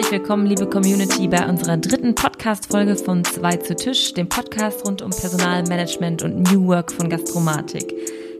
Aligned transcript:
Herzlich 0.00 0.22
willkommen, 0.22 0.46
liebe 0.46 0.66
Community, 0.66 1.28
bei 1.28 1.46
unserer 1.46 1.76
dritten 1.76 2.14
Podcast-Folge 2.14 2.96
von 2.96 3.22
Zwei 3.22 3.58
zu 3.58 3.76
Tisch, 3.76 4.14
dem 4.14 4.30
Podcast 4.30 4.86
rund 4.86 5.02
um 5.02 5.10
Personalmanagement 5.10 6.22
und 6.22 6.50
New 6.50 6.68
Work 6.68 6.90
von 6.90 7.10
Gastromatik. 7.10 7.92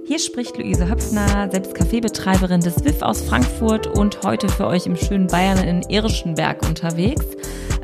Hier 0.06 0.18
spricht 0.18 0.56
Luise 0.56 0.88
Höpfner, 0.88 1.50
selbst 1.50 1.74
Kaffeebetreiberin 1.74 2.62
des 2.62 2.82
WIF 2.82 3.02
aus 3.02 3.20
Frankfurt 3.20 3.86
und 3.86 4.22
heute 4.22 4.48
für 4.48 4.68
euch 4.68 4.86
im 4.86 4.96
schönen 4.96 5.26
Bayern 5.26 5.58
in 5.58 5.82
Irschenberg 5.90 6.66
unterwegs. 6.66 7.26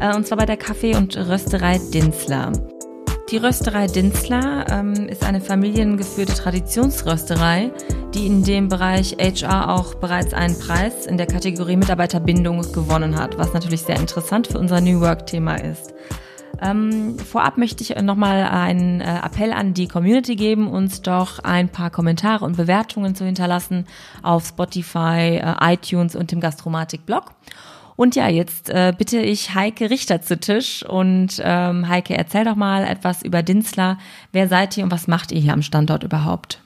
Äh, 0.01 0.17
und 0.17 0.27
zwar 0.27 0.39
bei 0.39 0.47
der 0.47 0.57
Kaffee- 0.57 0.97
und 0.97 1.15
Rösterei 1.15 1.79
Dinsler. 1.93 2.53
Die 3.33 3.39
Rösterei 3.39 3.89
Dinsler 3.89 4.67
ähm, 4.71 5.09
ist 5.09 5.25
eine 5.25 5.41
familiengeführte 5.41 6.33
Traditionsrösterei, 6.33 7.73
die 8.15 8.25
in 8.25 8.45
dem 8.45 8.69
Bereich 8.69 9.17
HR 9.19 9.75
auch 9.75 9.97
bereits 9.97 10.33
einen 10.33 10.57
Preis 10.57 11.07
in 11.07 11.17
der 11.17 11.27
Kategorie 11.27 11.75
Mitarbeiterbindung 11.75 12.63
gewonnen 12.71 13.19
hat, 13.19 13.37
was 13.37 13.53
natürlich 13.53 13.83
sehr 13.83 13.97
interessant 13.97 14.47
für 14.47 14.61
unser 14.61 14.81
New 14.81 15.01
Work-Thema 15.01 15.57
ist. 15.57 15.93
Ähm, 16.63 17.19
vorab 17.19 17.59
möchte 17.59 17.83
ich 17.83 18.01
nochmal 18.01 18.45
einen 18.45 19.01
äh, 19.01 19.19
Appell 19.25 19.53
an 19.53 19.75
die 19.75 19.89
Community 19.89 20.37
geben, 20.37 20.69
uns 20.69 21.03
doch 21.03 21.41
ein 21.41 21.69
paar 21.69 21.91
Kommentare 21.91 22.45
und 22.45 22.57
Bewertungen 22.57 23.17
zu 23.17 23.25
hinterlassen 23.25 23.87
auf 24.23 24.47
Spotify, 24.47 25.43
äh, 25.43 25.75
iTunes 25.75 26.15
und 26.15 26.31
dem 26.31 26.39
Gastromatik-Blog. 26.39 27.33
Und 27.97 28.15
ja, 28.15 28.29
jetzt 28.29 28.69
äh, 28.69 28.93
bitte 28.97 29.21
ich 29.21 29.55
Heike 29.55 29.91
Richter 29.91 30.21
zu 30.21 30.39
Tisch. 30.39 30.85
Und 30.85 31.41
ähm, 31.43 31.89
Heike, 31.89 32.17
erzähl 32.17 32.45
doch 32.45 32.57
mal 32.57 32.85
etwas 32.85 33.23
über 33.23 33.43
Dinsler. 33.43 33.99
Wer 34.33 34.49
seid 34.49 34.77
ihr 34.77 34.85
und 34.85 34.93
was 34.93 35.09
macht 35.09 35.33
ihr 35.33 35.41
hier 35.41 35.55
am 35.55 35.63
Standort 35.63 36.03
überhaupt? 36.03 36.61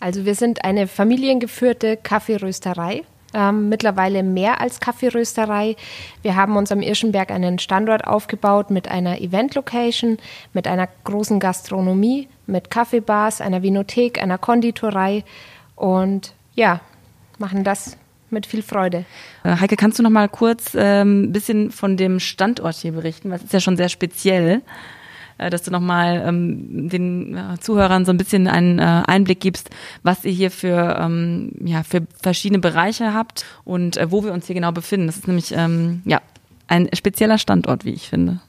Also 0.00 0.24
wir 0.24 0.34
sind 0.34 0.64
eine 0.64 0.88
familiengeführte 0.88 1.96
Kaffeerösterei. 1.96 3.04
Ähm, 3.32 3.68
mittlerweile 3.68 4.22
mehr 4.22 4.60
als 4.60 4.78
Kaffeerösterei. 4.78 5.74
Wir 6.22 6.36
haben 6.36 6.56
uns 6.56 6.70
am 6.70 6.82
Irschenberg 6.82 7.32
einen 7.32 7.58
Standort 7.58 8.06
aufgebaut 8.06 8.70
mit 8.70 8.86
einer 8.88 9.20
Event-Location, 9.20 10.18
mit 10.52 10.68
einer 10.68 10.88
großen 11.02 11.40
Gastronomie, 11.40 12.28
mit 12.46 12.70
Kaffeebars, 12.70 13.40
einer 13.40 13.62
Vinothek, 13.62 14.22
einer 14.22 14.38
Konditorei 14.38 15.24
und 15.74 16.34
ja, 16.54 16.80
machen 17.38 17.64
das 17.64 17.96
mit 18.30 18.46
viel 18.46 18.62
Freude. 18.62 19.04
Äh, 19.42 19.56
Heike, 19.60 19.76
kannst 19.76 19.98
du 19.98 20.02
noch 20.02 20.10
mal 20.10 20.28
kurz 20.28 20.74
ähm, 20.74 21.24
ein 21.24 21.32
bisschen 21.32 21.70
von 21.70 21.96
dem 21.96 22.20
Standort 22.20 22.76
hier 22.76 22.92
berichten? 22.92 23.30
Was 23.30 23.42
ist 23.42 23.52
ja 23.52 23.60
schon 23.60 23.76
sehr 23.76 23.88
speziell, 23.88 24.62
äh, 25.38 25.50
dass 25.50 25.62
du 25.62 25.70
noch 25.70 25.80
mal 25.80 26.22
ähm, 26.26 26.88
den 26.88 27.36
äh, 27.36 27.58
Zuhörern 27.60 28.04
so 28.04 28.12
ein 28.12 28.16
bisschen 28.16 28.46
einen 28.48 28.78
äh, 28.78 29.02
Einblick 29.06 29.40
gibst, 29.40 29.70
was 30.02 30.24
ihr 30.24 30.32
hier 30.32 30.50
für 30.50 30.98
ähm, 31.00 31.52
ja 31.64 31.82
für 31.82 32.02
verschiedene 32.22 32.60
Bereiche 32.60 33.14
habt 33.14 33.44
und 33.64 33.96
äh, 33.96 34.10
wo 34.10 34.24
wir 34.24 34.32
uns 34.32 34.46
hier 34.46 34.54
genau 34.54 34.72
befinden. 34.72 35.06
Das 35.06 35.16
ist 35.16 35.28
nämlich 35.28 35.52
ähm, 35.52 36.02
ja 36.04 36.20
ein 36.66 36.88
spezieller 36.94 37.38
Standort, 37.38 37.84
wie 37.84 37.92
ich 37.92 38.08
finde. 38.08 38.40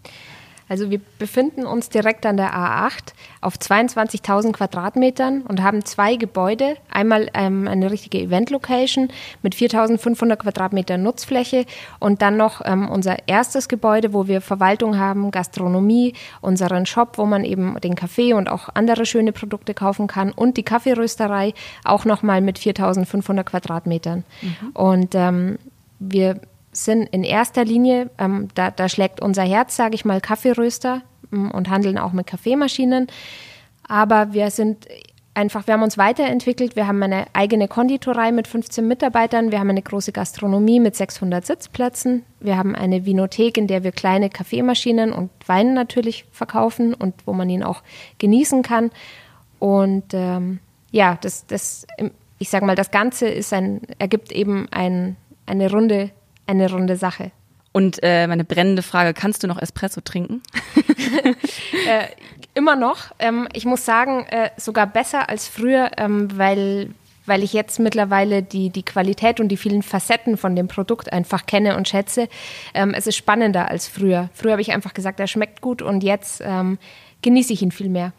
Also 0.67 0.89
wir 0.89 0.99
befinden 1.19 1.65
uns 1.65 1.89
direkt 1.89 2.25
an 2.25 2.37
der 2.37 2.53
A8 2.53 3.13
auf 3.41 3.55
22.000 3.55 4.53
Quadratmetern 4.53 5.41
und 5.41 5.61
haben 5.61 5.85
zwei 5.85 6.15
Gebäude. 6.15 6.77
Einmal 6.89 7.29
ähm, 7.33 7.67
eine 7.67 7.91
richtige 7.91 8.19
Event-Location 8.19 9.09
mit 9.43 9.55
4.500 9.55 10.37
Quadratmetern 10.37 11.03
Nutzfläche 11.03 11.65
und 11.99 12.21
dann 12.21 12.37
noch 12.37 12.61
ähm, 12.65 12.89
unser 12.89 13.27
erstes 13.27 13.67
Gebäude, 13.67 14.13
wo 14.13 14.27
wir 14.27 14.41
Verwaltung 14.41 14.97
haben, 14.97 15.31
Gastronomie, 15.31 16.13
unseren 16.41 16.85
Shop, 16.85 17.17
wo 17.17 17.25
man 17.25 17.43
eben 17.43 17.79
den 17.81 17.95
Kaffee 17.95 18.33
und 18.33 18.49
auch 18.49 18.69
andere 18.73 19.05
schöne 19.05 19.31
Produkte 19.31 19.73
kaufen 19.73 20.07
kann 20.07 20.31
und 20.31 20.57
die 20.57 20.63
Kaffeerösterei 20.63 21.53
auch 21.83 22.05
nochmal 22.05 22.41
mit 22.41 22.57
4.500 22.57 23.43
Quadratmetern. 23.43 24.23
Mhm. 24.41 24.69
Und 24.73 25.15
ähm, 25.15 25.59
wir 25.99 26.39
sind 26.75 27.07
in 27.09 27.23
erster 27.23 27.63
Linie, 27.63 28.09
ähm, 28.17 28.49
da, 28.53 28.71
da, 28.71 28.89
schlägt 28.89 29.21
unser 29.21 29.43
Herz, 29.43 29.75
sage 29.75 29.95
ich 29.95 30.05
mal, 30.05 30.21
Kaffeeröster 30.21 31.01
ähm, 31.31 31.51
und 31.51 31.69
handeln 31.69 31.97
auch 31.97 32.11
mit 32.11 32.27
Kaffeemaschinen. 32.27 33.07
Aber 33.87 34.33
wir 34.33 34.51
sind 34.51 34.87
einfach, 35.35 35.67
wir 35.67 35.75
haben 35.75 35.83
uns 35.83 35.97
weiterentwickelt. 35.97 36.75
Wir 36.75 36.87
haben 36.87 37.01
eine 37.03 37.27
eigene 37.33 37.67
Konditorei 37.67 38.31
mit 38.31 38.47
15 38.47 38.87
Mitarbeitern. 38.87 39.51
Wir 39.51 39.59
haben 39.59 39.69
eine 39.69 39.81
große 39.81 40.11
Gastronomie 40.11 40.79
mit 40.79 40.95
600 40.95 41.45
Sitzplätzen. 41.45 42.23
Wir 42.39 42.57
haben 42.57 42.75
eine 42.75 43.05
Vinothek, 43.05 43.57
in 43.57 43.67
der 43.67 43.83
wir 43.83 43.91
kleine 43.91 44.29
Kaffeemaschinen 44.29 45.13
und 45.13 45.31
Wein 45.45 45.73
natürlich 45.73 46.25
verkaufen 46.31 46.93
und 46.93 47.13
wo 47.25 47.33
man 47.33 47.49
ihn 47.49 47.63
auch 47.63 47.83
genießen 48.17 48.63
kann. 48.63 48.91
Und 49.59 50.13
ähm, 50.13 50.59
ja, 50.91 51.17
das, 51.21 51.45
das, 51.45 51.85
ich 52.39 52.49
sage 52.49 52.65
mal, 52.65 52.75
das 52.75 52.91
Ganze 52.91 53.27
ist 53.27 53.53
ein, 53.53 53.81
ergibt 53.99 54.31
eben 54.31 54.67
ein, 54.71 55.15
eine 55.45 55.71
runde 55.71 56.11
eine 56.47 56.69
runde 56.71 56.95
Sache. 56.95 57.31
Und 57.75 57.99
äh, 58.03 58.25
meine 58.27 58.45
brennende 58.45 58.83
Frage, 58.83 59.13
kannst 59.13 59.43
du 59.43 59.47
noch 59.47 59.61
Espresso 59.61 59.99
trinken? 59.99 60.41
äh, 61.89 62.07
immer 62.53 62.77
noch. 62.77 63.11
Ähm, 63.19 63.49
ich 63.51 63.65
muss 63.65 63.83
sagen, 63.83 64.25
äh, 64.27 64.49
sogar 64.55 64.87
besser 64.87 65.27
als 65.27 65.49
früher, 65.49 65.91
ähm, 65.97 66.29
weil, 66.37 66.91
weil 67.25 67.43
ich 67.43 67.51
jetzt 67.51 67.79
mittlerweile 67.79 68.43
die, 68.43 68.69
die 68.69 68.83
Qualität 68.83 69.41
und 69.41 69.49
die 69.49 69.57
vielen 69.57 69.83
Facetten 69.83 70.37
von 70.37 70.55
dem 70.55 70.69
Produkt 70.69 71.11
einfach 71.11 71.47
kenne 71.47 71.75
und 71.75 71.89
schätze. 71.89 72.29
Ähm, 72.73 72.93
es 72.93 73.07
ist 73.07 73.17
spannender 73.17 73.69
als 73.69 73.89
früher. 73.89 74.29
Früher 74.33 74.53
habe 74.53 74.61
ich 74.61 74.71
einfach 74.71 74.93
gesagt, 74.93 75.19
er 75.19 75.27
schmeckt 75.27 75.59
gut 75.59 75.81
und 75.81 76.01
jetzt 76.01 76.41
ähm, 76.45 76.77
genieße 77.23 77.51
ich 77.51 77.61
ihn 77.61 77.71
viel 77.71 77.89
mehr. 77.89 78.13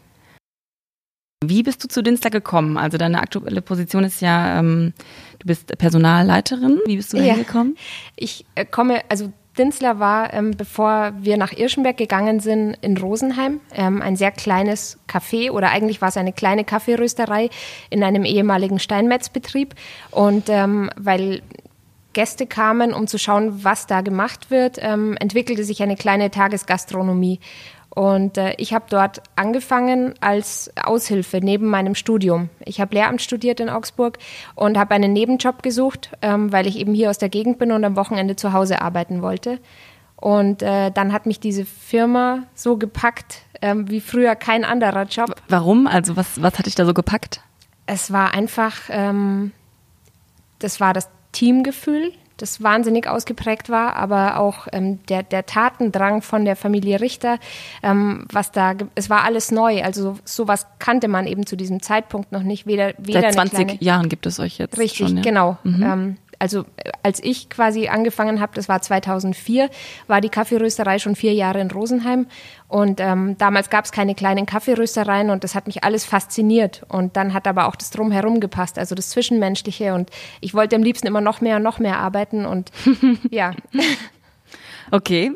Wie 1.43 1.61
bist 1.61 1.83
du 1.83 1.87
zu 1.87 2.01
Dinster 2.01 2.31
gekommen? 2.31 2.77
Also 2.77 2.97
deine 2.97 3.21
aktuelle 3.21 3.61
Position 3.61 4.03
ist 4.03 4.21
ja, 4.21 4.59
ähm, 4.59 4.93
du 5.37 5.45
bist 5.45 5.77
Personalleiterin. 5.77 6.81
Wie 6.87 6.97
bist 6.97 7.13
du 7.13 7.17
ja. 7.17 7.35
hingekommen? 7.35 7.77
Ich 8.15 8.45
äh, 8.55 8.65
komme, 8.65 9.01
also 9.07 9.31
Dinsler 9.55 9.99
war, 9.99 10.33
ähm, 10.33 10.51
bevor 10.57 11.13
wir 11.19 11.37
nach 11.37 11.53
Irschenberg 11.53 11.97
gegangen 11.97 12.39
sind, 12.39 12.75
in 12.81 12.97
Rosenheim, 12.97 13.59
ähm, 13.71 14.01
ein 14.01 14.15
sehr 14.15 14.31
kleines 14.31 14.97
Café 15.07 15.51
oder 15.51 15.69
eigentlich 15.69 16.01
war 16.01 16.09
es 16.09 16.17
eine 16.17 16.33
kleine 16.33 16.63
Kaffeerösterei 16.63 17.51
in 17.91 18.03
einem 18.03 18.25
ehemaligen 18.25 18.79
Steinmetzbetrieb. 18.79 19.75
Und 20.09 20.49
ähm, 20.49 20.89
weil 20.95 21.43
Gäste 22.13 22.47
kamen, 22.47 22.95
um 22.95 23.05
zu 23.05 23.19
schauen, 23.19 23.63
was 23.63 23.85
da 23.85 24.01
gemacht 24.01 24.49
wird, 24.49 24.79
ähm, 24.81 25.15
entwickelte 25.19 25.63
sich 25.63 25.83
eine 25.83 25.95
kleine 25.95 26.31
Tagesgastronomie. 26.31 27.39
Und 27.89 28.37
äh, 28.37 28.53
ich 28.57 28.73
habe 28.73 28.85
dort 28.89 29.23
angefangen 29.35 30.13
als 30.21 30.71
Aushilfe 30.83 31.39
neben 31.41 31.67
meinem 31.67 31.95
Studium. 31.95 32.49
Ich 32.63 32.79
habe 32.79 32.93
Lehramt 32.93 33.21
studiert 33.21 33.59
in 33.59 33.69
Augsburg 33.69 34.19
und 34.55 34.77
habe 34.77 34.93
einen 34.93 35.13
Nebenjob 35.13 35.63
gesucht, 35.63 36.11
ähm, 36.21 36.51
weil 36.51 36.67
ich 36.67 36.77
eben 36.77 36.93
hier 36.93 37.09
aus 37.09 37.17
der 37.17 37.29
Gegend 37.29 37.57
bin 37.57 37.71
und 37.71 37.83
am 37.83 37.95
Wochenende 37.95 38.35
zu 38.35 38.53
Hause 38.53 38.81
arbeiten 38.81 39.21
wollte. 39.21 39.59
Und 40.15 40.63
äh, 40.63 40.91
dann 40.91 41.13
hat 41.13 41.25
mich 41.25 41.39
diese 41.39 41.65
Firma 41.65 42.43
so 42.55 42.77
gepackt, 42.77 43.43
ähm, 43.61 43.89
wie 43.89 44.01
früher 44.01 44.35
kein 44.35 44.65
anderer 44.65 45.03
Job. 45.03 45.35
Warum? 45.47 45.87
Also 45.87 46.15
was, 46.15 46.41
was 46.41 46.57
hat 46.57 46.65
dich 46.65 46.75
da 46.75 46.85
so 46.85 46.93
gepackt? 46.93 47.41
Es 47.85 48.11
war 48.11 48.33
einfach, 48.33 48.75
ähm, 48.89 49.51
das 50.59 50.79
war 50.79 50.93
das 50.93 51.09
Teamgefühl, 51.31 52.11
das 52.37 52.61
wahnsinnig 52.61 53.07
ausgeprägt 53.07 53.69
war, 53.69 53.95
aber 53.95 54.39
auch 54.39 54.67
ähm, 54.71 54.99
der, 55.07 55.23
der 55.23 55.45
Tatendrang 55.45 56.21
von 56.21 56.45
der 56.45 56.55
Familie 56.55 57.01
Richter, 57.01 57.39
ähm, 57.83 58.25
was 58.31 58.51
da, 58.51 58.73
es 58.95 59.09
war 59.09 59.23
alles 59.23 59.51
neu. 59.51 59.83
Also 59.83 60.17
sowas 60.23 60.67
kannte 60.79 61.07
man 61.07 61.27
eben 61.27 61.45
zu 61.45 61.55
diesem 61.55 61.81
Zeitpunkt 61.81 62.31
noch 62.31 62.43
nicht. 62.43 62.67
Weder, 62.67 62.93
weder 62.97 63.21
Seit 63.21 63.33
20 63.33 63.53
kleine, 63.53 63.83
Jahren 63.83 64.09
gibt 64.09 64.25
es 64.25 64.39
euch 64.39 64.59
jetzt. 64.59 64.77
Richtig, 64.77 65.07
schon, 65.07 65.17
ja? 65.17 65.23
genau. 65.23 65.57
Mhm. 65.63 65.83
Ähm, 65.83 66.17
also 66.39 66.65
als 67.03 67.21
ich 67.23 67.49
quasi 67.49 67.87
angefangen 67.87 68.39
habe, 68.39 68.53
das 68.55 68.69
war 68.69 68.81
2004, 68.81 69.69
war 70.07 70.21
die 70.21 70.29
Kaffeerösterei 70.29 70.99
schon 70.99 71.15
vier 71.15 71.33
Jahre 71.33 71.59
in 71.59 71.71
Rosenheim. 71.71 72.27
Und 72.67 72.99
ähm, 72.99 73.37
damals 73.37 73.69
gab 73.69 73.85
es 73.85 73.91
keine 73.91 74.13
kleinen 74.13 74.45
Kaffeeröstereien 74.45 75.29
und 75.29 75.43
das 75.43 75.55
hat 75.55 75.67
mich 75.67 75.83
alles 75.83 76.05
fasziniert. 76.05 76.83
Und 76.89 77.15
dann 77.15 77.33
hat 77.33 77.47
aber 77.47 77.67
auch 77.67 77.75
das 77.75 77.89
Drumherum 77.91 78.39
gepasst, 78.39 78.77
also 78.77 78.93
das 78.93 79.09
Zwischenmenschliche. 79.09 79.93
Und 79.93 80.09
ich 80.41 80.53
wollte 80.53 80.75
am 80.75 80.83
liebsten 80.83 81.07
immer 81.07 81.21
noch 81.21 81.41
mehr 81.41 81.57
und 81.57 81.63
noch 81.63 81.79
mehr 81.79 81.99
arbeiten 81.99 82.45
und 82.45 82.71
ja. 83.31 83.53
Okay. 84.91 85.31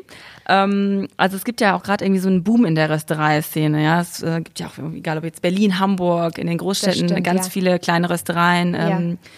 Ähm, 0.48 1.08
also 1.16 1.36
es 1.36 1.44
gibt 1.44 1.60
ja 1.60 1.76
auch 1.76 1.82
gerade 1.82 2.04
irgendwie 2.04 2.20
so 2.20 2.28
einen 2.28 2.42
Boom 2.42 2.64
in 2.64 2.74
der 2.74 2.90
Rösterei-Szene. 2.90 3.82
Ja, 3.82 4.00
es 4.00 4.22
äh, 4.22 4.40
gibt 4.42 4.60
ja 4.60 4.66
auch, 4.66 4.78
egal 4.94 5.18
ob 5.18 5.24
jetzt 5.24 5.42
Berlin, 5.42 5.78
Hamburg, 5.78 6.38
in 6.38 6.46
den 6.46 6.58
Großstädten 6.58 7.08
stimmt, 7.08 7.24
ganz 7.24 7.46
ja. 7.46 7.50
viele 7.50 7.78
kleine 7.78 8.10
Röstereien. 8.10 8.74
Ähm, 8.74 9.10
ja 9.10 9.28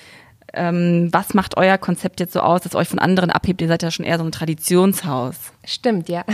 ähm, 0.57 1.09
was 1.13 1.35
macht 1.35 1.57
euer 1.57 1.79
Konzept 1.79 2.21
jetzt 2.21 2.33
so 2.33 2.41
aus, 2.41 2.63
das 2.63 2.75
euch 2.75 2.89
von 2.89 2.99
anderen 2.99 3.31
abhebt? 3.31 3.61
Ihr 3.61 3.69
seid 3.69 3.83
ja 3.83 3.91
schon 3.91 4.05
eher 4.05 4.19
so 4.19 4.25
ein 4.25 4.33
Traditionshaus. 4.33 5.37
Stimmt, 5.65 6.09
ja. 6.09 6.25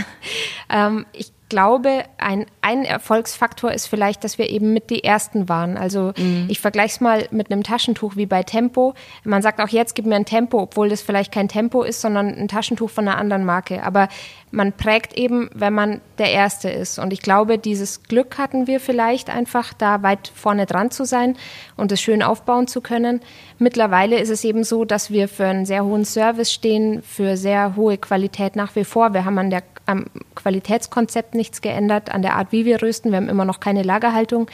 Ähm, 0.69 1.05
ich 1.11 1.33
glaube, 1.51 2.05
ein, 2.17 2.45
ein 2.61 2.85
Erfolgsfaktor 2.85 3.73
ist 3.73 3.87
vielleicht, 3.87 4.23
dass 4.23 4.37
wir 4.37 4.49
eben 4.49 4.71
mit 4.71 4.89
die 4.89 5.03
Ersten 5.03 5.49
waren. 5.49 5.77
Also 5.77 6.13
mhm. 6.17 6.45
ich 6.47 6.61
vergleiche 6.61 6.93
es 6.95 7.01
mal 7.01 7.27
mit 7.29 7.51
einem 7.51 7.61
Taschentuch 7.61 8.15
wie 8.15 8.25
bei 8.25 8.41
Tempo. 8.43 8.93
Man 9.25 9.41
sagt 9.41 9.59
auch 9.59 9.67
jetzt, 9.67 9.93
gib 9.93 10.05
mir 10.05 10.15
ein 10.15 10.23
Tempo, 10.23 10.59
obwohl 10.61 10.87
das 10.87 11.01
vielleicht 11.01 11.33
kein 11.33 11.49
Tempo 11.49 11.83
ist, 11.83 11.99
sondern 11.99 12.33
ein 12.33 12.47
Taschentuch 12.47 12.89
von 12.89 13.05
einer 13.05 13.17
anderen 13.17 13.43
Marke. 13.43 13.83
Aber 13.83 14.07
man 14.49 14.71
prägt 14.71 15.17
eben, 15.17 15.49
wenn 15.53 15.73
man 15.73 15.99
der 16.19 16.31
Erste 16.31 16.69
ist. 16.69 16.99
Und 16.99 17.11
ich 17.11 17.21
glaube, 17.21 17.57
dieses 17.57 18.03
Glück 18.03 18.37
hatten 18.37 18.65
wir 18.65 18.79
vielleicht 18.79 19.29
einfach, 19.29 19.73
da 19.73 20.03
weit 20.03 20.31
vorne 20.33 20.65
dran 20.65 20.89
zu 20.89 21.03
sein 21.03 21.35
und 21.75 21.91
es 21.91 21.99
schön 21.99 22.23
aufbauen 22.23 22.67
zu 22.67 22.79
können. 22.79 23.19
Mittlerweile 23.59 24.19
ist 24.19 24.29
es 24.29 24.45
eben 24.45 24.63
so, 24.63 24.85
dass 24.85 25.11
wir 25.11 25.27
für 25.27 25.47
einen 25.47 25.65
sehr 25.65 25.83
hohen 25.83 26.05
Service 26.05 26.53
stehen, 26.53 27.01
für 27.03 27.35
sehr 27.35 27.75
hohe 27.75 27.97
Qualität 27.97 28.55
nach 28.55 28.73
wie 28.77 28.85
vor. 28.85 29.13
Wir 29.13 29.25
haben 29.25 29.37
an 29.37 29.49
der 29.49 29.63
am 29.91 30.05
Qualitätskonzept 30.35 31.35
nichts 31.35 31.61
geändert, 31.61 32.11
an 32.11 32.21
der 32.21 32.35
Art, 32.35 32.51
wie 32.51 32.65
wir 32.65 32.81
rösten. 32.81 33.11
Wir 33.11 33.17
haben 33.17 33.29
immer 33.29 33.45
noch 33.45 33.59
keine 33.59 33.83
Lagerhaltung 33.83 34.49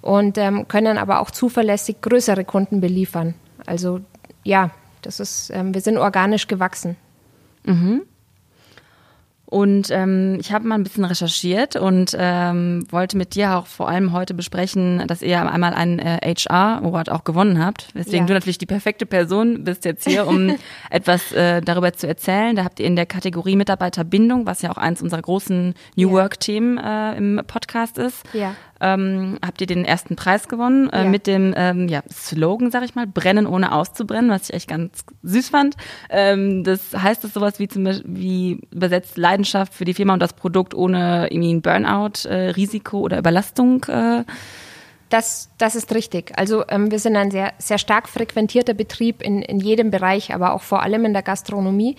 und 0.00 0.38
ähm, 0.38 0.68
können 0.68 0.98
aber 0.98 1.20
auch 1.20 1.30
zuverlässig 1.30 2.00
größere 2.00 2.44
Kunden 2.44 2.80
beliefern. 2.80 3.34
Also 3.66 4.00
ja, 4.44 4.70
das 5.02 5.20
ist, 5.20 5.50
ähm, 5.54 5.74
wir 5.74 5.80
sind 5.80 5.98
organisch 5.98 6.46
gewachsen. 6.46 6.96
Mhm. 7.64 8.02
Und 9.50 9.90
ähm, 9.90 10.38
ich 10.40 10.52
habe 10.52 10.66
mal 10.66 10.76
ein 10.76 10.84
bisschen 10.84 11.04
recherchiert 11.04 11.74
und 11.74 12.16
ähm, 12.16 12.86
wollte 12.90 13.16
mit 13.16 13.34
dir 13.34 13.56
auch 13.56 13.66
vor 13.66 13.88
allem 13.88 14.12
heute 14.12 14.32
besprechen, 14.32 15.02
dass 15.08 15.22
ihr 15.22 15.50
einmal 15.50 15.74
einen 15.74 15.98
äh, 15.98 16.18
HR 16.22 16.82
Award 16.84 17.10
auch 17.10 17.24
gewonnen 17.24 17.62
habt. 17.62 17.88
Deswegen 17.94 18.24
ja. 18.24 18.26
du 18.26 18.34
natürlich 18.34 18.58
die 18.58 18.66
perfekte 18.66 19.06
Person 19.06 19.64
bist 19.64 19.84
jetzt 19.84 20.06
hier, 20.06 20.28
um 20.28 20.56
etwas 20.90 21.32
äh, 21.32 21.60
darüber 21.60 21.92
zu 21.92 22.06
erzählen. 22.06 22.54
Da 22.54 22.62
habt 22.62 22.78
ihr 22.78 22.86
in 22.86 22.94
der 22.94 23.06
Kategorie 23.06 23.56
Mitarbeiterbindung, 23.56 24.46
was 24.46 24.62
ja 24.62 24.70
auch 24.70 24.78
eins 24.78 25.02
unserer 25.02 25.22
großen 25.22 25.74
New 25.96 26.08
ja. 26.08 26.14
Work 26.14 26.38
Themen 26.38 26.78
äh, 26.78 27.16
im 27.16 27.40
Podcast 27.44 27.98
ist, 27.98 28.22
ja 28.32 28.54
ähm, 28.80 29.38
habt 29.44 29.60
ihr 29.60 29.66
den 29.66 29.84
ersten 29.84 30.16
Preis 30.16 30.48
gewonnen 30.48 30.90
äh, 30.90 31.04
ja. 31.04 31.08
mit 31.08 31.26
dem 31.26 31.54
ähm, 31.56 31.88
ja, 31.88 32.02
Slogan, 32.10 32.70
sag 32.70 32.84
ich 32.84 32.94
mal, 32.94 33.06
Brennen 33.06 33.46
ohne 33.46 33.72
auszubrennen, 33.72 34.30
was 34.30 34.48
ich 34.48 34.54
echt 34.54 34.68
ganz 34.68 35.04
süß 35.22 35.50
fand. 35.50 35.76
Ähm, 36.08 36.64
das 36.64 36.80
heißt 36.94 37.24
es 37.24 37.34
sowas 37.34 37.58
wie 37.58 37.68
zum 37.68 37.84
Beispiel 37.84 38.04
wie 38.06 38.60
übersetzt 38.70 39.16
Leidenschaft 39.16 39.74
für 39.74 39.84
die 39.84 39.94
Firma 39.94 40.14
und 40.14 40.20
das 40.20 40.32
Produkt 40.32 40.74
ohne 40.74 41.28
irgendwie 41.30 41.52
ein 41.52 41.62
Burnout, 41.62 42.28
äh, 42.28 42.50
Risiko 42.50 43.00
oder 43.00 43.18
Überlastung. 43.18 43.84
Äh, 43.84 44.24
das, 45.10 45.50
das 45.58 45.74
ist 45.74 45.92
richtig. 45.92 46.32
Also 46.38 46.64
ähm, 46.68 46.90
wir 46.90 47.00
sind 47.00 47.16
ein 47.16 47.30
sehr, 47.30 47.52
sehr 47.58 47.78
stark 47.78 48.08
frequentierter 48.08 48.74
Betrieb 48.74 49.22
in, 49.22 49.42
in 49.42 49.58
jedem 49.58 49.90
Bereich, 49.90 50.32
aber 50.32 50.54
auch 50.54 50.62
vor 50.62 50.82
allem 50.82 51.04
in 51.04 51.12
der 51.12 51.22
Gastronomie. 51.22 51.96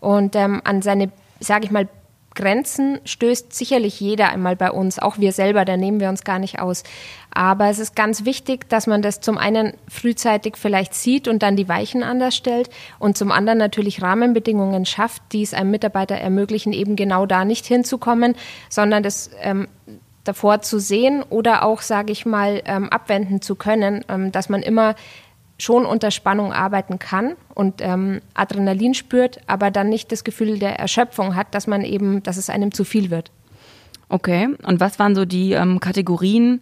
Und 0.00 0.34
ähm, 0.34 0.62
an 0.64 0.80
seine, 0.80 1.12
sage 1.40 1.66
ich 1.66 1.70
mal, 1.70 1.88
Grenzen 2.34 3.00
stößt 3.04 3.52
sicherlich 3.52 4.00
jeder 4.00 4.30
einmal 4.30 4.56
bei 4.56 4.70
uns, 4.70 4.98
auch 4.98 5.18
wir 5.18 5.32
selber, 5.32 5.64
da 5.64 5.76
nehmen 5.76 6.00
wir 6.00 6.08
uns 6.08 6.24
gar 6.24 6.38
nicht 6.38 6.58
aus. 6.60 6.82
Aber 7.30 7.68
es 7.68 7.78
ist 7.78 7.96
ganz 7.96 8.24
wichtig, 8.24 8.68
dass 8.68 8.86
man 8.86 9.02
das 9.02 9.20
zum 9.20 9.38
einen 9.38 9.74
frühzeitig 9.88 10.56
vielleicht 10.56 10.94
sieht 10.94 11.28
und 11.28 11.42
dann 11.42 11.56
die 11.56 11.68
Weichen 11.68 12.02
anders 12.02 12.36
stellt 12.36 12.70
und 12.98 13.16
zum 13.16 13.32
anderen 13.32 13.58
natürlich 13.58 14.02
Rahmenbedingungen 14.02 14.86
schafft, 14.86 15.22
die 15.32 15.42
es 15.42 15.54
einem 15.54 15.70
Mitarbeiter 15.70 16.16
ermöglichen, 16.16 16.72
eben 16.72 16.96
genau 16.96 17.26
da 17.26 17.44
nicht 17.44 17.66
hinzukommen, 17.66 18.34
sondern 18.68 19.02
das 19.02 19.30
ähm, 19.40 19.68
davor 20.24 20.62
zu 20.62 20.78
sehen 20.78 21.22
oder 21.28 21.62
auch, 21.62 21.82
sage 21.82 22.12
ich 22.12 22.26
mal, 22.26 22.62
ähm, 22.64 22.88
abwenden 22.88 23.42
zu 23.42 23.54
können, 23.54 24.04
ähm, 24.08 24.32
dass 24.32 24.48
man 24.48 24.62
immer 24.62 24.94
schon 25.58 25.86
unter 25.86 26.10
Spannung 26.10 26.52
arbeiten 26.52 26.98
kann 26.98 27.36
und 27.54 27.80
ähm, 27.80 28.20
Adrenalin 28.34 28.94
spürt, 28.94 29.38
aber 29.46 29.70
dann 29.70 29.88
nicht 29.88 30.10
das 30.10 30.24
Gefühl 30.24 30.58
der 30.58 30.78
Erschöpfung 30.78 31.36
hat, 31.36 31.54
dass 31.54 31.66
man 31.66 31.82
eben, 31.82 32.22
dass 32.22 32.36
es 32.36 32.50
einem 32.50 32.72
zu 32.72 32.84
viel 32.84 33.10
wird. 33.10 33.30
Okay, 34.08 34.48
und 34.66 34.80
was 34.80 34.98
waren 34.98 35.14
so 35.14 35.24
die 35.24 35.52
ähm, 35.52 35.80
Kategorien, 35.80 36.60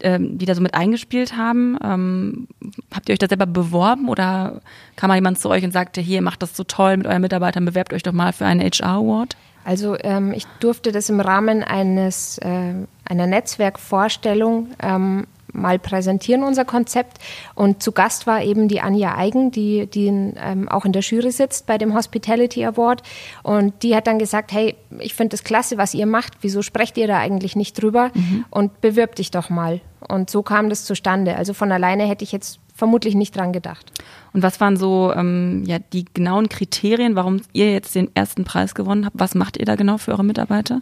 ähm, 0.00 0.38
die 0.38 0.46
da 0.46 0.54
so 0.54 0.62
mit 0.62 0.74
eingespielt 0.74 1.36
haben? 1.36 1.76
Ähm, 1.82 2.48
habt 2.94 3.08
ihr 3.08 3.12
euch 3.12 3.18
da 3.18 3.28
selber 3.28 3.46
beworben 3.46 4.08
oder 4.08 4.60
kam 4.96 5.08
mal 5.08 5.16
jemand 5.16 5.38
zu 5.38 5.50
euch 5.50 5.64
und 5.64 5.72
sagte, 5.72 6.00
hier, 6.00 6.22
macht 6.22 6.42
das 6.42 6.56
so 6.56 6.64
toll 6.64 6.96
mit 6.96 7.06
euren 7.06 7.20
Mitarbeitern, 7.22 7.64
bewerbt 7.64 7.92
euch 7.92 8.02
doch 8.02 8.12
mal 8.12 8.32
für 8.32 8.46
einen 8.46 8.60
HR 8.60 8.94
Award? 8.94 9.36
Also 9.64 9.96
ähm, 10.02 10.32
ich 10.32 10.46
durfte 10.60 10.90
das 10.90 11.10
im 11.10 11.20
Rahmen 11.20 11.62
eines 11.62 12.38
äh, 12.38 12.74
einer 13.04 13.26
Netzwerkvorstellung 13.26 14.68
ähm, 14.80 15.26
mal 15.52 15.78
präsentieren, 15.78 16.42
unser 16.42 16.64
Konzept. 16.64 17.18
Und 17.54 17.82
zu 17.82 17.92
Gast 17.92 18.26
war 18.26 18.42
eben 18.42 18.68
die 18.68 18.80
Anja 18.80 19.16
Eigen, 19.16 19.50
die, 19.50 19.86
die 19.86 20.06
ähm, 20.06 20.68
auch 20.68 20.84
in 20.84 20.92
der 20.92 21.02
Jury 21.02 21.30
sitzt 21.30 21.66
bei 21.66 21.78
dem 21.78 21.94
Hospitality 21.94 22.64
Award. 22.64 23.02
Und 23.42 23.82
die 23.82 23.94
hat 23.94 24.06
dann 24.06 24.18
gesagt, 24.18 24.52
hey, 24.52 24.76
ich 24.98 25.14
finde 25.14 25.30
das 25.30 25.44
klasse, 25.44 25.78
was 25.78 25.94
ihr 25.94 26.06
macht. 26.06 26.34
Wieso 26.40 26.62
sprecht 26.62 26.96
ihr 26.98 27.06
da 27.06 27.18
eigentlich 27.18 27.56
nicht 27.56 27.80
drüber? 27.80 28.10
Mhm. 28.14 28.44
Und 28.50 28.80
bewirb 28.80 29.14
dich 29.16 29.30
doch 29.30 29.50
mal. 29.50 29.80
Und 30.08 30.30
so 30.30 30.42
kam 30.42 30.68
das 30.68 30.84
zustande. 30.84 31.36
Also 31.36 31.54
von 31.54 31.70
alleine 31.72 32.04
hätte 32.06 32.24
ich 32.24 32.32
jetzt 32.32 32.60
vermutlich 32.74 33.14
nicht 33.14 33.36
dran 33.36 33.52
gedacht. 33.52 33.92
Und 34.32 34.42
was 34.42 34.60
waren 34.60 34.76
so 34.76 35.12
ähm, 35.14 35.64
ja, 35.66 35.78
die 35.78 36.06
genauen 36.14 36.48
Kriterien, 36.48 37.14
warum 37.14 37.42
ihr 37.52 37.72
jetzt 37.72 37.94
den 37.94 38.10
ersten 38.14 38.44
Preis 38.44 38.74
gewonnen 38.74 39.04
habt? 39.04 39.18
Was 39.18 39.34
macht 39.34 39.58
ihr 39.58 39.66
da 39.66 39.76
genau 39.76 39.98
für 39.98 40.12
eure 40.12 40.24
Mitarbeiter? 40.24 40.80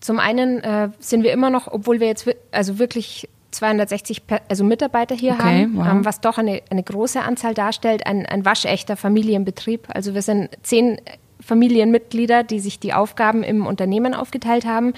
Zum 0.00 0.18
einen 0.18 0.60
äh, 0.60 0.90
sind 0.98 1.24
wir 1.24 1.32
immer 1.32 1.50
noch, 1.50 1.68
obwohl 1.68 2.00
wir 2.00 2.06
jetzt 2.06 2.28
also 2.52 2.78
wirklich 2.78 3.28
260 3.50 4.22
also 4.48 4.64
Mitarbeiter 4.64 5.14
hier 5.14 5.32
okay, 5.32 5.62
haben, 5.62 5.76
wow. 5.76 5.86
ähm, 5.86 6.04
was 6.04 6.20
doch 6.20 6.38
eine, 6.38 6.62
eine 6.70 6.82
große 6.82 7.20
Anzahl 7.20 7.54
darstellt, 7.54 8.06
ein, 8.06 8.26
ein 8.26 8.44
waschechter 8.44 8.96
Familienbetrieb. 8.96 9.88
Also 9.88 10.14
wir 10.14 10.22
sind 10.22 10.50
zehn 10.62 11.00
Familienmitglieder, 11.40 12.44
die 12.44 12.60
sich 12.60 12.78
die 12.78 12.92
Aufgaben 12.92 13.42
im 13.42 13.66
Unternehmen 13.66 14.14
aufgeteilt 14.14 14.64
haben. 14.64 14.92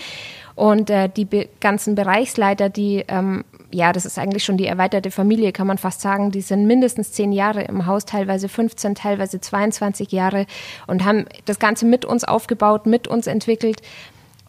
Und 0.54 0.90
äh, 0.90 1.08
die 1.08 1.24
be 1.24 1.48
ganzen 1.60 1.94
Bereichsleiter, 1.94 2.68
die, 2.68 3.04
ähm, 3.08 3.44
ja, 3.70 3.92
das 3.92 4.04
ist 4.04 4.18
eigentlich 4.18 4.44
schon 4.44 4.58
die 4.58 4.66
erweiterte 4.66 5.10
Familie, 5.10 5.52
kann 5.52 5.66
man 5.66 5.78
fast 5.78 6.02
sagen, 6.02 6.30
die 6.30 6.42
sind 6.42 6.66
mindestens 6.66 7.12
zehn 7.12 7.32
Jahre 7.32 7.62
im 7.62 7.86
Haus, 7.86 8.04
teilweise 8.04 8.48
15, 8.48 8.94
teilweise 8.94 9.40
22 9.40 10.12
Jahre 10.12 10.46
und 10.86 11.04
haben 11.04 11.24
das 11.46 11.58
Ganze 11.58 11.86
mit 11.86 12.04
uns 12.04 12.24
aufgebaut, 12.24 12.84
mit 12.84 13.08
uns 13.08 13.26
entwickelt. 13.26 13.80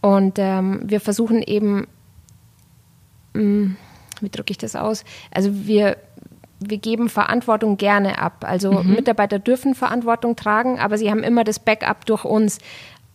Und 0.01 0.39
ähm, 0.39 0.81
wir 0.83 0.99
versuchen 0.99 1.41
eben, 1.41 1.87
mh, 3.33 3.41
mm, 3.41 3.77
wie 4.23 4.29
drücke 4.29 4.51
ich 4.51 4.57
das 4.57 4.75
aus? 4.75 5.03
Also 5.31 5.51
wir, 5.67 5.97
wir 6.59 6.77
geben 6.77 7.09
Verantwortung 7.09 7.77
gerne 7.77 8.19
ab. 8.19 8.45
Also 8.47 8.71
mhm. 8.71 8.95
Mitarbeiter 8.95 9.39
dürfen 9.39 9.75
Verantwortung 9.75 10.35
tragen, 10.35 10.79
aber 10.79 10.97
sie 10.97 11.11
haben 11.11 11.23
immer 11.23 11.43
das 11.43 11.59
Backup 11.59 12.05
durch 12.05 12.25
uns. 12.25 12.59